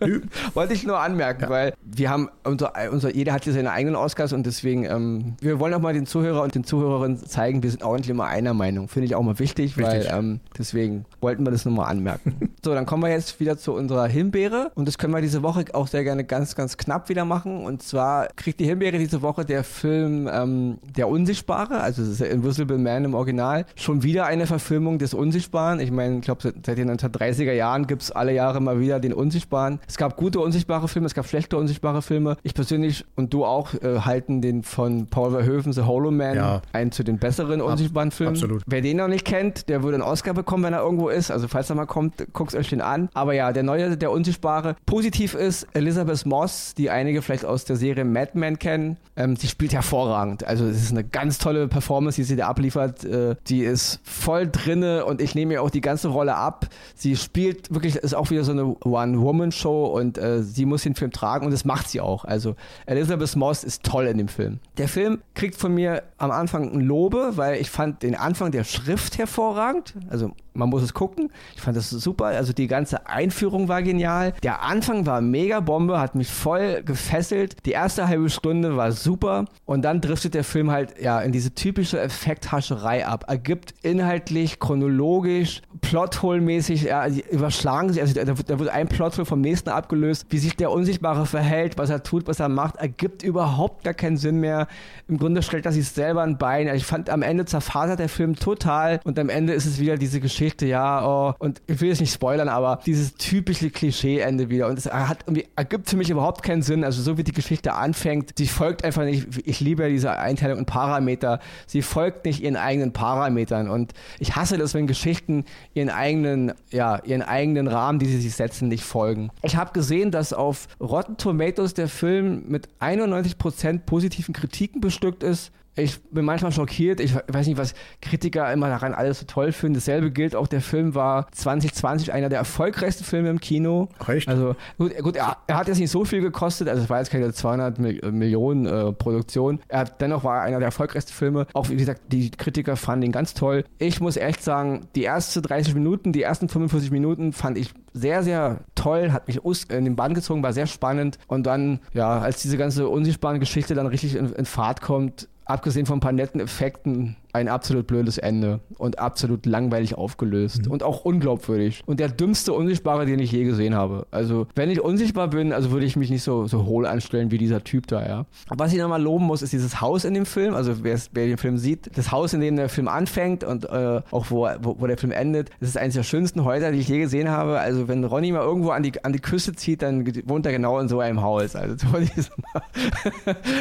Wollte 0.54 0.72
ich 0.72 0.86
nur 0.86 1.00
anmerken, 1.00 1.42
ja. 1.42 1.50
weil 1.50 1.74
wir 1.82 2.10
haben, 2.10 2.28
unser, 2.44 2.72
unser, 2.92 3.12
jeder 3.12 3.32
hat 3.32 3.42
hier 3.42 3.52
seine 3.52 3.72
eigenen 3.72 3.96
Oscars 3.96 4.32
und 4.32 4.46
deswegen, 4.46 4.84
ähm, 4.84 5.34
wir 5.40 5.58
wollen 5.58 5.74
auch 5.74 5.80
mal 5.80 5.92
den 5.92 6.06
Zuhörer 6.06 6.42
und 6.42 6.54
den 6.54 6.62
Zuhörerinnen 6.62 7.18
zeigen, 7.18 7.62
wir 7.64 7.70
sind 7.70 7.82
ordentlich 7.82 8.10
immer 8.10 8.26
einer 8.26 8.54
Meinung. 8.54 8.86
Finde 8.86 9.06
ich 9.06 9.16
auch 9.16 9.22
mal 9.22 9.40
wichtig, 9.40 9.76
Richtig. 9.76 9.84
weil 9.84 10.18
ähm, 10.18 10.40
deswegen 10.56 11.06
wollten 11.20 11.44
wir 11.44 11.50
das 11.50 11.64
nur 11.64 11.74
mal 11.74 11.86
anmerken. 11.86 12.52
so, 12.64 12.72
dann 12.72 12.86
kommen 12.86 13.02
wir 13.02 13.10
jetzt 13.10 13.40
wieder 13.40 13.58
zu 13.58 13.72
unserer 13.72 14.06
Himbeere 14.06 14.70
und 14.76 14.86
das 14.86 14.96
können 14.96 15.12
wir 15.12 15.20
diese 15.20 15.42
Woche 15.42 15.64
auch 15.74 15.86
sehr 15.86 16.04
gerne 16.04 16.24
ganz, 16.24 16.54
ganz 16.54 16.76
knapp 16.76 17.08
wieder 17.08 17.24
machen. 17.24 17.64
Und 17.64 17.82
zwar 17.82 18.28
kriegt 18.36 18.60
die 18.60 18.66
Himbeere 18.66 18.98
diese 18.98 19.22
Woche 19.22 19.44
der 19.44 19.64
Film 19.64 20.28
ähm, 20.32 20.78
Der 20.96 21.08
Unsichtbare, 21.08 21.80
also 21.80 22.02
das 22.02 22.12
ist 22.12 22.20
der 22.20 22.30
Invisible 22.30 22.78
Man 22.78 23.04
im 23.04 23.14
Original, 23.14 23.66
schon 23.76 24.02
wieder 24.02 24.26
eine 24.26 24.46
Verfilmung 24.46 24.98
des 24.98 25.14
Unsichtbaren. 25.14 25.80
Ich 25.80 25.90
meine, 25.90 26.16
ich 26.16 26.22
glaube, 26.22 26.40
seit 26.42 26.78
den 26.78 26.90
1930er 26.90 27.52
Jahren 27.52 27.86
gibt 27.86 28.02
es 28.02 28.10
alle 28.10 28.32
Jahre 28.32 28.60
mal 28.60 28.80
wieder 28.80 29.00
den 29.00 29.12
Unsichtbaren. 29.12 29.80
Es 29.88 29.96
gab 29.96 30.16
gute 30.16 30.40
unsichtbare 30.40 30.88
Filme, 30.88 31.06
es 31.06 31.14
gab 31.14 31.26
schlechte 31.26 31.56
unsichtbare 31.56 32.02
Filme. 32.02 32.36
Ich 32.42 32.54
persönlich 32.54 33.04
und 33.16 33.32
du 33.32 33.44
auch 33.44 33.74
äh, 33.74 34.00
halten 34.00 34.40
den 34.40 34.62
von 34.62 35.06
Paul 35.06 35.30
Verhoeven, 35.30 35.72
The 35.72 35.82
Hollow 35.82 36.10
Man, 36.10 36.36
ja. 36.36 36.62
einen 36.72 36.92
zu 36.92 37.02
den 37.04 37.18
besseren 37.18 37.60
unsichtbaren 37.60 38.08
Ab, 38.08 38.14
Filmen. 38.14 38.34
Absolut. 38.34 38.62
Wer 38.66 38.80
den 38.80 38.96
noch 38.96 39.08
nicht 39.08 39.24
kennt, 39.24 39.68
der 39.68 39.82
würde 39.82 39.96
einen 39.96 40.02
Oscar 40.02 40.34
bekommen, 40.34 40.64
wenn 40.64 40.72
er 40.72 40.82
irgendwo 40.82 41.08
ist. 41.08 41.30
Also 41.30 41.48
falls 41.48 41.70
er 41.70 41.76
mal 41.76 41.86
kommt, 41.86 42.26
guckt 42.32 42.54
euch 42.54 42.68
den 42.68 42.80
an. 42.80 43.08
Aber 43.14 43.34
ja, 43.34 43.52
der 43.52 43.62
neue, 43.62 43.96
der 43.96 44.10
Unsichtbare. 44.10 44.76
Positiv 44.86 45.34
ist, 45.34 45.61
Elizabeth 45.72 46.26
Moss, 46.26 46.74
die 46.74 46.90
einige 46.90 47.22
vielleicht 47.22 47.44
aus 47.44 47.64
der 47.64 47.76
Serie 47.76 48.04
Mad 48.04 48.32
Men 48.34 48.58
kennen, 48.58 48.96
ähm, 49.16 49.36
sie 49.36 49.48
spielt 49.48 49.72
hervorragend. 49.72 50.44
Also 50.44 50.66
es 50.66 50.82
ist 50.82 50.90
eine 50.90 51.04
ganz 51.04 51.38
tolle 51.38 51.68
Performance, 51.68 52.16
die 52.16 52.24
sie 52.24 52.36
da 52.36 52.48
abliefert. 52.48 53.04
Äh, 53.04 53.36
die 53.48 53.60
ist 53.60 54.00
voll 54.04 54.48
drinne 54.50 55.04
und 55.04 55.20
ich 55.20 55.34
nehme 55.34 55.54
ihr 55.54 55.62
auch 55.62 55.70
die 55.70 55.80
ganze 55.80 56.08
Rolle 56.08 56.34
ab. 56.34 56.66
Sie 56.94 57.16
spielt 57.16 57.72
wirklich, 57.72 57.96
ist 57.96 58.14
auch 58.14 58.30
wieder 58.30 58.44
so 58.44 58.52
eine 58.52 58.76
One-Woman-Show 58.84 59.86
und 59.86 60.18
äh, 60.18 60.42
sie 60.42 60.64
muss 60.64 60.82
den 60.82 60.94
Film 60.94 61.10
tragen 61.10 61.44
und 61.46 61.52
das 61.52 61.64
macht 61.64 61.88
sie 61.88 62.00
auch. 62.00 62.24
Also 62.24 62.56
Elizabeth 62.86 63.36
Moss 63.36 63.64
ist 63.64 63.82
toll 63.82 64.06
in 64.06 64.18
dem 64.18 64.28
Film. 64.28 64.60
Der 64.78 64.88
Film 64.88 65.22
kriegt 65.34 65.56
von 65.56 65.74
mir 65.74 66.02
am 66.18 66.30
Anfang 66.30 66.72
ein 66.72 66.80
Lobe, 66.80 67.32
weil 67.36 67.60
ich 67.60 67.70
fand 67.70 68.02
den 68.02 68.14
Anfang 68.14 68.50
der 68.50 68.64
Schrift 68.64 69.18
hervorragend. 69.18 69.94
Also 70.08 70.32
man 70.54 70.68
muss 70.68 70.82
es 70.82 70.94
gucken. 70.94 71.30
Ich 71.54 71.62
fand 71.62 71.76
das 71.76 71.90
super. 71.90 72.26
Also 72.26 72.52
die 72.52 72.66
ganze 72.66 73.06
Einführung 73.06 73.68
war 73.68 73.82
genial. 73.82 74.34
Der 74.42 74.62
Anfang 74.62 75.06
war 75.06 75.20
mega 75.20 75.60
Bombe, 75.60 75.98
hat 75.98 76.14
mich 76.14 76.28
voll 76.28 76.82
gefesselt. 76.82 77.56
Die 77.64 77.72
erste 77.72 78.08
halbe 78.08 78.28
Stunde 78.28 78.76
war 78.76 78.92
super. 78.92 79.46
Und 79.64 79.82
dann 79.82 80.00
driftet 80.00 80.34
der 80.34 80.44
Film 80.44 80.70
halt 80.70 81.00
ja 81.00 81.20
in 81.20 81.32
diese 81.32 81.54
typische 81.54 82.00
Effekthascherei 82.00 83.06
ab. 83.06 83.24
Ergibt 83.28 83.74
inhaltlich, 83.82 84.60
chronologisch, 84.60 85.62
plothole-mäßig, 85.80 86.84
ja, 86.84 87.06
überschlagen 87.06 87.92
sich. 87.92 88.02
Also 88.02 88.14
da, 88.14 88.24
da 88.24 88.58
wird 88.58 88.68
ein 88.68 88.88
Plothole 88.88 89.24
vom 89.24 89.40
nächsten 89.40 89.70
abgelöst. 89.70 90.26
Wie 90.28 90.38
sich 90.38 90.56
der 90.56 90.70
Unsichtbare 90.70 91.26
verhält, 91.26 91.78
was 91.78 91.90
er 91.90 92.02
tut, 92.02 92.26
was 92.26 92.40
er 92.40 92.48
macht, 92.48 92.76
ergibt 92.76 93.22
überhaupt 93.22 93.84
gar 93.84 93.94
keinen 93.94 94.16
Sinn 94.16 94.40
mehr. 94.40 94.68
Im 95.08 95.18
Grunde 95.18 95.42
stellt 95.42 95.64
er 95.66 95.72
sich 95.72 95.88
selber 95.88 96.22
ein 96.22 96.36
Bein. 96.36 96.68
Also 96.68 96.76
ich 96.76 96.86
fand 96.86 97.08
am 97.08 97.22
Ende 97.22 97.46
zerfasert 97.46 97.98
der 97.98 98.08
Film 98.08 98.36
total. 98.36 99.00
Und 99.04 99.18
am 99.18 99.28
Ende 99.28 99.54
ist 99.54 99.66
es 99.66 99.78
wieder 99.78 99.96
diese 99.96 100.20
Geschichte 100.20 100.41
Geschichte, 100.42 100.66
ja, 100.66 101.06
oh, 101.06 101.34
und 101.38 101.62
ich 101.68 101.80
will 101.80 101.88
jetzt 101.88 102.00
nicht 102.00 102.12
spoilern, 102.12 102.48
aber 102.48 102.80
dieses 102.84 103.14
typische 103.14 103.70
Klischee-Ende 103.70 104.50
wieder. 104.50 104.66
Und 104.66 104.76
es 104.76 104.86
hat 104.86 105.20
irgendwie, 105.24 105.46
ergibt 105.54 105.88
für 105.88 105.96
mich 105.96 106.10
überhaupt 106.10 106.42
keinen 106.42 106.62
Sinn. 106.62 106.82
Also 106.82 107.00
so 107.00 107.16
wie 107.16 107.22
die 107.22 107.32
Geschichte 107.32 107.74
anfängt, 107.74 108.32
sie 108.36 108.48
folgt 108.48 108.84
einfach 108.84 109.04
nicht, 109.04 109.28
ich 109.44 109.60
liebe 109.60 109.88
diese 109.88 110.18
Einteilung 110.18 110.58
in 110.58 110.66
Parameter, 110.66 111.38
sie 111.68 111.80
folgt 111.80 112.24
nicht 112.24 112.42
ihren 112.42 112.56
eigenen 112.56 112.92
Parametern. 112.92 113.70
Und 113.70 113.92
ich 114.18 114.34
hasse 114.34 114.58
das, 114.58 114.74
wenn 114.74 114.88
Geschichten 114.88 115.44
ihren 115.74 115.90
eigenen, 115.90 116.52
ja, 116.72 116.98
ihren 117.04 117.22
eigenen 117.22 117.68
Rahmen, 117.68 118.00
die 118.00 118.06
sie 118.06 118.20
sich 118.20 118.34
setzen, 118.34 118.66
nicht 118.66 118.82
folgen. 118.82 119.30
Ich 119.42 119.54
habe 119.54 119.72
gesehen, 119.72 120.10
dass 120.10 120.32
auf 120.32 120.66
Rotten 120.80 121.18
Tomatoes 121.18 121.74
der 121.74 121.86
Film 121.86 122.42
mit 122.48 122.68
91% 122.80 123.78
positiven 123.86 124.34
Kritiken 124.34 124.80
bestückt 124.80 125.22
ist 125.22 125.52
ich 125.74 126.02
bin 126.10 126.24
manchmal 126.24 126.52
schockiert. 126.52 127.00
Ich 127.00 127.14
weiß 127.14 127.46
nicht, 127.46 127.56
was 127.56 127.74
Kritiker 128.02 128.52
immer 128.52 128.68
daran 128.68 128.92
alles 128.92 129.20
so 129.20 129.26
toll 129.26 129.52
finden. 129.52 129.74
Dasselbe 129.74 130.10
gilt 130.10 130.36
auch, 130.36 130.46
der 130.46 130.60
Film 130.60 130.94
war 130.94 131.26
2020 131.32 132.12
einer 132.12 132.28
der 132.28 132.38
erfolgreichsten 132.38 133.04
Filme 133.04 133.30
im 133.30 133.40
Kino. 133.40 133.88
Echt? 134.06 134.28
Also 134.28 134.54
gut, 134.76 134.96
gut 134.98 135.16
er, 135.16 135.38
er, 135.46 135.56
hat 135.56 135.68
jetzt 135.68 135.78
nicht 135.78 135.90
so 135.90 136.04
viel 136.04 136.20
gekostet, 136.20 136.68
also 136.68 136.82
es 136.82 136.90
war 136.90 136.98
jetzt 136.98 137.10
keine 137.10 137.32
200 137.32 137.78
Millionen 138.12 138.66
äh, 138.66 138.92
Produktion. 138.92 139.60
Er 139.68 139.84
dennoch 139.84 140.24
war 140.24 140.38
er 140.38 140.42
einer 140.42 140.58
der 140.58 140.66
erfolgreichsten 140.66 141.12
Filme. 141.12 141.46
Auch 141.54 141.70
wie 141.70 141.76
gesagt, 141.76 142.02
die 142.08 142.30
Kritiker 142.30 142.76
fanden 142.76 143.06
ihn 143.06 143.12
ganz 143.12 143.32
toll. 143.32 143.64
Ich 143.78 144.00
muss 144.00 144.16
echt 144.16 144.42
sagen, 144.42 144.88
die 144.94 145.04
ersten 145.04 145.42
30 145.42 145.74
Minuten, 145.74 146.12
die 146.12 146.22
ersten 146.22 146.48
45 146.48 146.90
Minuten 146.90 147.32
fand 147.32 147.56
ich 147.56 147.72
sehr, 147.94 148.22
sehr 148.22 148.60
toll, 148.74 149.12
hat 149.12 149.26
mich 149.26 149.40
in 149.70 149.84
den 149.84 149.96
Bann 149.96 150.14
gezogen, 150.14 150.42
war 150.42 150.52
sehr 150.52 150.66
spannend. 150.66 151.18
Und 151.26 151.46
dann, 151.46 151.80
ja, 151.92 152.18
als 152.18 152.42
diese 152.42 152.56
ganze 152.56 152.88
unsichtbare 152.88 153.38
Geschichte 153.38 153.74
dann 153.74 153.86
richtig 153.86 154.16
in, 154.16 154.32
in 154.32 154.44
Fahrt 154.44 154.80
kommt, 154.80 155.28
abgesehen 155.44 155.86
von 155.86 155.98
ein 155.98 156.00
paar 156.00 156.12
netten 156.12 156.40
Effekten, 156.40 157.16
ein 157.32 157.48
absolut 157.48 157.86
blödes 157.86 158.18
Ende 158.18 158.60
und 158.78 158.98
absolut 158.98 159.46
langweilig 159.46 159.94
aufgelöst 159.94 160.66
mhm. 160.66 160.72
und 160.72 160.82
auch 160.82 161.04
unglaubwürdig. 161.04 161.82
Und 161.86 161.98
der 161.98 162.08
dümmste 162.08 162.52
Unsichtbare, 162.52 163.06
den 163.06 163.18
ich 163.18 163.32
je 163.32 163.44
gesehen 163.44 163.74
habe. 163.74 164.06
Also, 164.10 164.46
wenn 164.54 164.70
ich 164.70 164.80
unsichtbar 164.80 165.28
bin, 165.28 165.52
also 165.52 165.70
würde 165.70 165.86
ich 165.86 165.96
mich 165.96 166.10
nicht 166.10 166.22
so, 166.22 166.46
so 166.46 166.66
hohl 166.66 166.86
anstellen 166.86 167.30
wie 167.30 167.38
dieser 167.38 167.64
Typ 167.64 167.86
da, 167.86 168.06
ja. 168.06 168.26
Was 168.48 168.72
ich 168.72 168.78
nochmal 168.78 169.02
loben 169.02 169.24
muss, 169.24 169.42
ist 169.42 169.52
dieses 169.52 169.80
Haus 169.80 170.04
in 170.04 170.14
dem 170.14 170.26
Film. 170.26 170.54
Also, 170.54 170.84
wer, 170.84 170.98
wer 171.12 171.26
den 171.26 171.38
Film 171.38 171.56
sieht, 171.56 171.96
das 171.96 172.12
Haus, 172.12 172.34
in 172.34 172.40
dem 172.40 172.56
der 172.56 172.68
Film 172.68 172.88
anfängt 172.88 173.44
und 173.44 173.64
äh, 173.64 174.02
auch 174.10 174.26
wo, 174.30 174.48
wo, 174.60 174.76
wo, 174.78 174.86
der 174.86 174.98
Film 174.98 175.12
endet, 175.12 175.50
das 175.60 175.70
ist 175.70 175.78
eines 175.78 175.94
der 175.94 176.02
schönsten 176.02 176.44
Häuser, 176.44 176.72
die 176.72 176.78
ich 176.78 176.88
je 176.88 176.98
gesehen 176.98 177.30
habe. 177.30 177.58
Also, 177.60 177.88
wenn 177.88 178.04
Ronny 178.04 178.32
mal 178.32 178.42
irgendwo 178.42 178.70
an 178.70 178.82
die, 178.82 179.02
an 179.04 179.12
die 179.12 179.20
Küste 179.20 179.54
zieht, 179.54 179.82
dann 179.82 180.06
wohnt 180.26 180.44
er 180.44 180.52
genau 180.52 180.78
in 180.78 180.88
so 180.88 181.00
einem 181.00 181.22
Haus. 181.22 181.56
Also, 181.56 181.76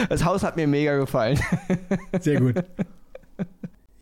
das 0.09 0.25
Haus 0.25 0.43
hat 0.43 0.57
mir 0.57 0.67
mega 0.67 0.97
gefallen. 0.97 1.39
Sehr 2.19 2.39
gut. 2.39 2.55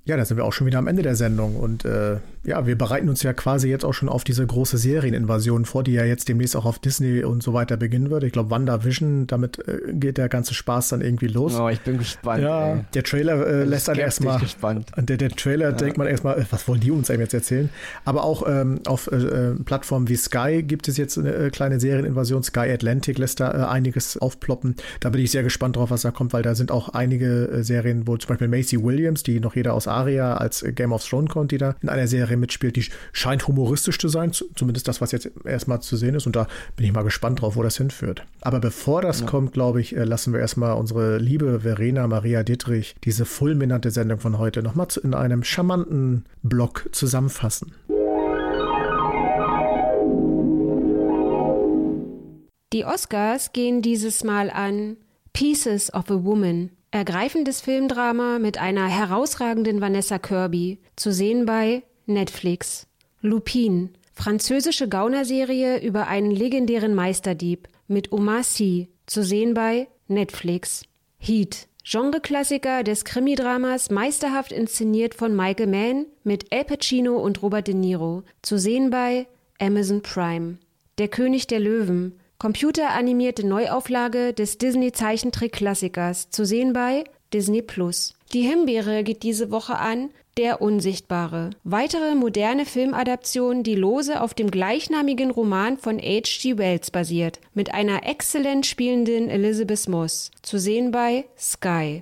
Ja, 0.09 0.17
da 0.17 0.25
sind 0.25 0.37
wir 0.37 0.45
auch 0.45 0.53
schon 0.53 0.65
wieder 0.65 0.79
am 0.79 0.87
Ende 0.87 1.03
der 1.03 1.15
Sendung. 1.15 1.55
Und 1.55 1.85
äh, 1.85 2.17
ja, 2.43 2.65
wir 2.65 2.75
bereiten 2.75 3.09
uns 3.09 3.21
ja 3.21 3.31
quasi 3.31 3.69
jetzt 3.69 3.85
auch 3.85 3.93
schon 3.93 4.09
auf 4.09 4.23
diese 4.23 4.43
große 4.43 4.79
Serieninvasion 4.79 5.65
vor, 5.65 5.83
die 5.83 5.93
ja 5.93 6.03
jetzt 6.03 6.27
demnächst 6.29 6.55
auch 6.55 6.65
auf 6.65 6.79
Disney 6.79 7.23
und 7.23 7.43
so 7.43 7.53
weiter 7.53 7.77
beginnen 7.77 8.09
wird. 8.09 8.23
Ich 8.23 8.31
glaube, 8.31 8.49
WandaVision, 8.49 9.27
damit 9.27 9.59
äh, 9.67 9.93
geht 9.93 10.17
der 10.17 10.29
ganze 10.29 10.55
Spaß 10.55 10.89
dann 10.89 11.01
irgendwie 11.01 11.27
los. 11.27 11.53
Oh, 11.59 11.69
ich 11.69 11.81
bin 11.81 11.99
gespannt. 11.99 12.41
Ja, 12.41 12.73
ey. 12.73 12.85
der 12.95 13.03
Trailer 13.03 13.45
äh, 13.45 13.63
lässt 13.65 13.87
dann 13.87 13.99
erstmal. 13.99 14.39
gespannt. 14.39 14.87
Der, 14.97 15.17
der 15.17 15.29
Trailer 15.29 15.69
ja. 15.69 15.75
denkt 15.75 15.99
man 15.99 16.07
erstmal, 16.07 16.39
äh, 16.39 16.45
was 16.49 16.67
wollen 16.67 16.79
die 16.79 16.89
uns 16.89 17.11
einem 17.11 17.21
jetzt 17.21 17.35
erzählen? 17.35 17.69
Aber 18.03 18.23
auch 18.23 18.47
ähm, 18.47 18.79
auf 18.87 19.11
äh, 19.11 19.15
äh, 19.15 19.55
Plattformen 19.63 20.09
wie 20.09 20.15
Sky 20.15 20.63
gibt 20.63 20.87
es 20.87 20.97
jetzt 20.97 21.19
eine 21.19 21.51
kleine 21.51 21.79
Serieninvasion. 21.79 22.41
Sky 22.41 22.71
Atlantic 22.71 23.19
lässt 23.19 23.41
da 23.41 23.69
einiges 23.69 24.17
aufploppen. 24.17 24.75
Da 25.01 25.09
bin 25.09 25.21
ich 25.21 25.29
sehr 25.29 25.43
gespannt 25.43 25.75
drauf, 25.75 25.91
was 25.91 26.01
da 26.01 26.09
kommt, 26.09 26.33
weil 26.33 26.41
da 26.41 26.55
sind 26.55 26.71
auch 26.71 26.89
einige 26.89 27.59
Serien, 27.61 28.07
wo 28.07 28.17
zum 28.17 28.29
Beispiel 28.29 28.47
Macy 28.47 28.83
Williams, 28.83 29.21
die 29.21 29.39
noch 29.39 29.55
jeder 29.55 29.75
aus 29.75 29.87
Aria 29.99 30.35
als 30.35 30.65
Game 30.75 30.93
of 30.93 31.07
Thrones 31.07 31.31
kennt, 31.31 31.51
die 31.51 31.57
da 31.57 31.75
in 31.81 31.89
einer 31.89 32.07
Serie 32.07 32.37
mitspielt, 32.37 32.75
die 32.75 32.85
scheint 33.11 33.47
humoristisch 33.47 33.97
zu 33.99 34.07
sein, 34.07 34.31
zumindest 34.31 34.87
das, 34.87 35.01
was 35.01 35.11
jetzt 35.11 35.29
erstmal 35.45 35.81
zu 35.81 35.97
sehen 35.97 36.15
ist. 36.15 36.25
Und 36.25 36.35
da 36.35 36.47
bin 36.75 36.85
ich 36.85 36.93
mal 36.93 37.03
gespannt 37.03 37.41
drauf, 37.41 37.55
wo 37.55 37.63
das 37.63 37.77
hinführt. 37.77 38.23
Aber 38.41 38.59
bevor 38.59 39.01
das 39.01 39.21
ja. 39.21 39.25
kommt, 39.25 39.53
glaube 39.53 39.81
ich, 39.81 39.91
lassen 39.91 40.33
wir 40.33 40.39
erstmal 40.39 40.73
unsere 40.73 41.17
liebe 41.17 41.61
Verena 41.61 42.07
Maria 42.07 42.43
Dittrich 42.43 42.95
diese 43.03 43.25
fulminante 43.25 43.91
Sendung 43.91 44.19
von 44.19 44.37
heute 44.37 44.63
nochmal 44.63 44.87
in 45.03 45.13
einem 45.13 45.43
charmanten 45.43 46.25
Block 46.41 46.87
zusammenfassen. 46.93 47.73
Die 52.71 52.85
Oscars 52.85 53.51
gehen 53.51 53.81
dieses 53.81 54.23
Mal 54.23 54.49
an 54.51 54.97
Pieces 55.33 55.93
of 55.93 56.11
a 56.11 56.23
Woman. 56.23 56.69
Ergreifendes 56.91 57.61
Filmdrama 57.61 58.39
mit 58.39 58.57
einer 58.57 58.87
herausragenden 58.87 59.79
Vanessa 59.79 60.17
Kirby, 60.17 60.79
zu 60.95 61.13
sehen 61.13 61.45
bei 61.45 61.83
Netflix. 62.07 62.87
Lupin, 63.21 63.91
französische 64.13 64.89
Gaunerserie 64.89 65.79
über 65.81 66.07
einen 66.07 66.31
legendären 66.31 66.95
Meisterdieb 66.95 67.67
mit 67.87 68.11
Omar 68.11 68.43
Sy, 68.43 68.87
zu 69.05 69.23
sehen 69.23 69.53
bei 69.53 69.87
Netflix. 70.07 70.83
Heat, 71.19 71.67
Genreklassiker 71.83 72.83
des 72.83 73.05
Krimidramas, 73.05 73.91
meisterhaft 73.91 74.51
inszeniert 74.51 75.13
von 75.13 75.35
Michael 75.35 75.67
Mann 75.67 76.05
mit 76.23 76.51
El 76.51 76.65
Pacino 76.65 77.17
und 77.17 77.43
Robert 77.43 77.67
De 77.67 77.75
Niro, 77.75 78.23
zu 78.41 78.57
sehen 78.57 78.89
bei 78.89 79.27
Amazon 79.59 80.01
Prime. 80.01 80.57
Der 80.97 81.07
König 81.07 81.45
der 81.45 81.59
Löwen, 81.59 82.19
computeranimierte 82.39 83.45
Neuauflage 83.45 84.33
des 84.33 84.57
Disney-Zeichentrick-Klassikers, 84.57 86.29
zu 86.29 86.45
sehen 86.45 86.73
bei 86.73 87.03
Disney 87.33 87.61
Plus. 87.61 88.15
Die 88.33 88.41
Himbeere 88.41 89.03
geht 89.03 89.23
diese 89.23 89.51
Woche 89.51 89.77
an 89.77 90.09
Der 90.37 90.61
Unsichtbare. 90.61 91.51
Weitere 91.63 92.15
moderne 92.15 92.65
Filmadaption, 92.65 93.63
die 93.63 93.75
lose 93.75 94.21
auf 94.21 94.33
dem 94.33 94.49
gleichnamigen 94.49 95.31
Roman 95.31 95.77
von 95.77 95.99
H.G. 95.99 96.57
Wells 96.57 96.91
basiert, 96.91 97.39
mit 97.53 97.73
einer 97.73 98.07
exzellent 98.07 98.65
spielenden 98.65 99.29
Elizabeth 99.29 99.87
Moss. 99.89 100.31
Zu 100.41 100.57
sehen 100.57 100.91
bei 100.91 101.25
Sky. 101.37 102.01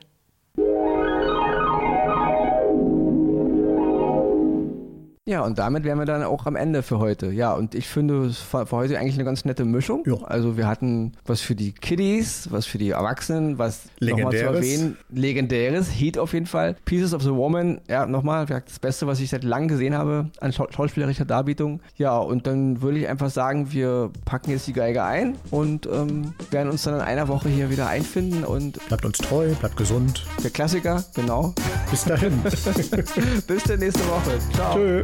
Ja, 5.28 5.42
und 5.42 5.60
damit 5.60 5.84
wären 5.84 6.00
wir 6.00 6.06
dann 6.06 6.24
auch 6.24 6.46
am 6.46 6.56
Ende 6.56 6.82
für 6.82 7.00
heute. 7.00 7.34
Ja, 7.34 7.54
und 7.54 7.76
ich 7.76 7.90
finde 7.90 8.28
es 8.28 8.38
für 8.38 8.72
heute 8.72 8.98
eigentlich 8.98 9.16
eine 9.16 9.26
ganz 9.26 9.44
nette 9.44 9.66
Mischung. 9.66 10.04
Jo. 10.06 10.24
Also 10.24 10.56
wir 10.56 10.68
hatten 10.68 11.12
was 11.26 11.42
für 11.42 11.54
die 11.54 11.74
Kiddies, 11.74 12.48
was 12.50 12.66
für 12.66 12.78
die 12.78 12.92
Erwachsenen, 12.92 13.58
was 13.58 13.90
nochmal 14.00 14.32
zu 14.32 14.46
erwähnen, 14.46 14.98
legendäres, 15.10 15.90
Heat 15.90 16.18
auf 16.18 16.32
jeden 16.32 16.46
Fall. 16.46 16.78
Pieces 16.86 17.14
of 17.14 17.24
the 17.24 17.34
Woman, 17.34 17.82
ja, 17.90 18.06
nochmal, 18.06 18.46
das 18.46 18.80
Beste, 18.80 19.06
was 19.06 19.20
ich 19.20 19.30
seit 19.30 19.44
langem 19.44 19.68
gesehen 19.68 19.96
habe 19.96 20.30
an 20.40 20.54
schau 20.54 20.68
schauspielerischer 20.72 21.26
Darbietung. 21.26 21.82
Ja, 21.98 22.18
und 22.18 22.48
dann 22.48 22.82
würde 22.82 23.00
ich 23.00 23.10
einfach 23.10 23.30
sagen, 23.30 23.74
wir 23.74 24.12
packen 24.24 24.52
jetzt 24.52 24.66
die 24.68 24.74
Geige 24.74 25.04
ein 25.04 25.36
und 25.52 25.88
ähm, 25.88 26.36
werden 26.52 26.72
uns 26.72 26.84
dann 26.84 26.96
in 26.96 27.02
einer 27.02 27.28
Woche 27.28 27.50
hier 27.50 27.70
wieder 27.70 27.90
einfinden 27.90 28.46
und... 28.46 28.80
Bleibt 28.88 29.04
uns 29.04 29.18
treu, 29.18 29.54
bleibt 29.56 29.76
gesund. 29.76 30.26
Der 30.42 30.52
Klassiker, 30.52 31.04
genau. 31.14 31.54
Bis 31.90 32.04
dahin. 32.04 32.42
Bis 33.48 33.64
zur 33.64 33.78
nächste 33.78 34.08
Woche. 34.08 34.40
Ciao. 34.54 34.74
Tschö. 34.76 35.04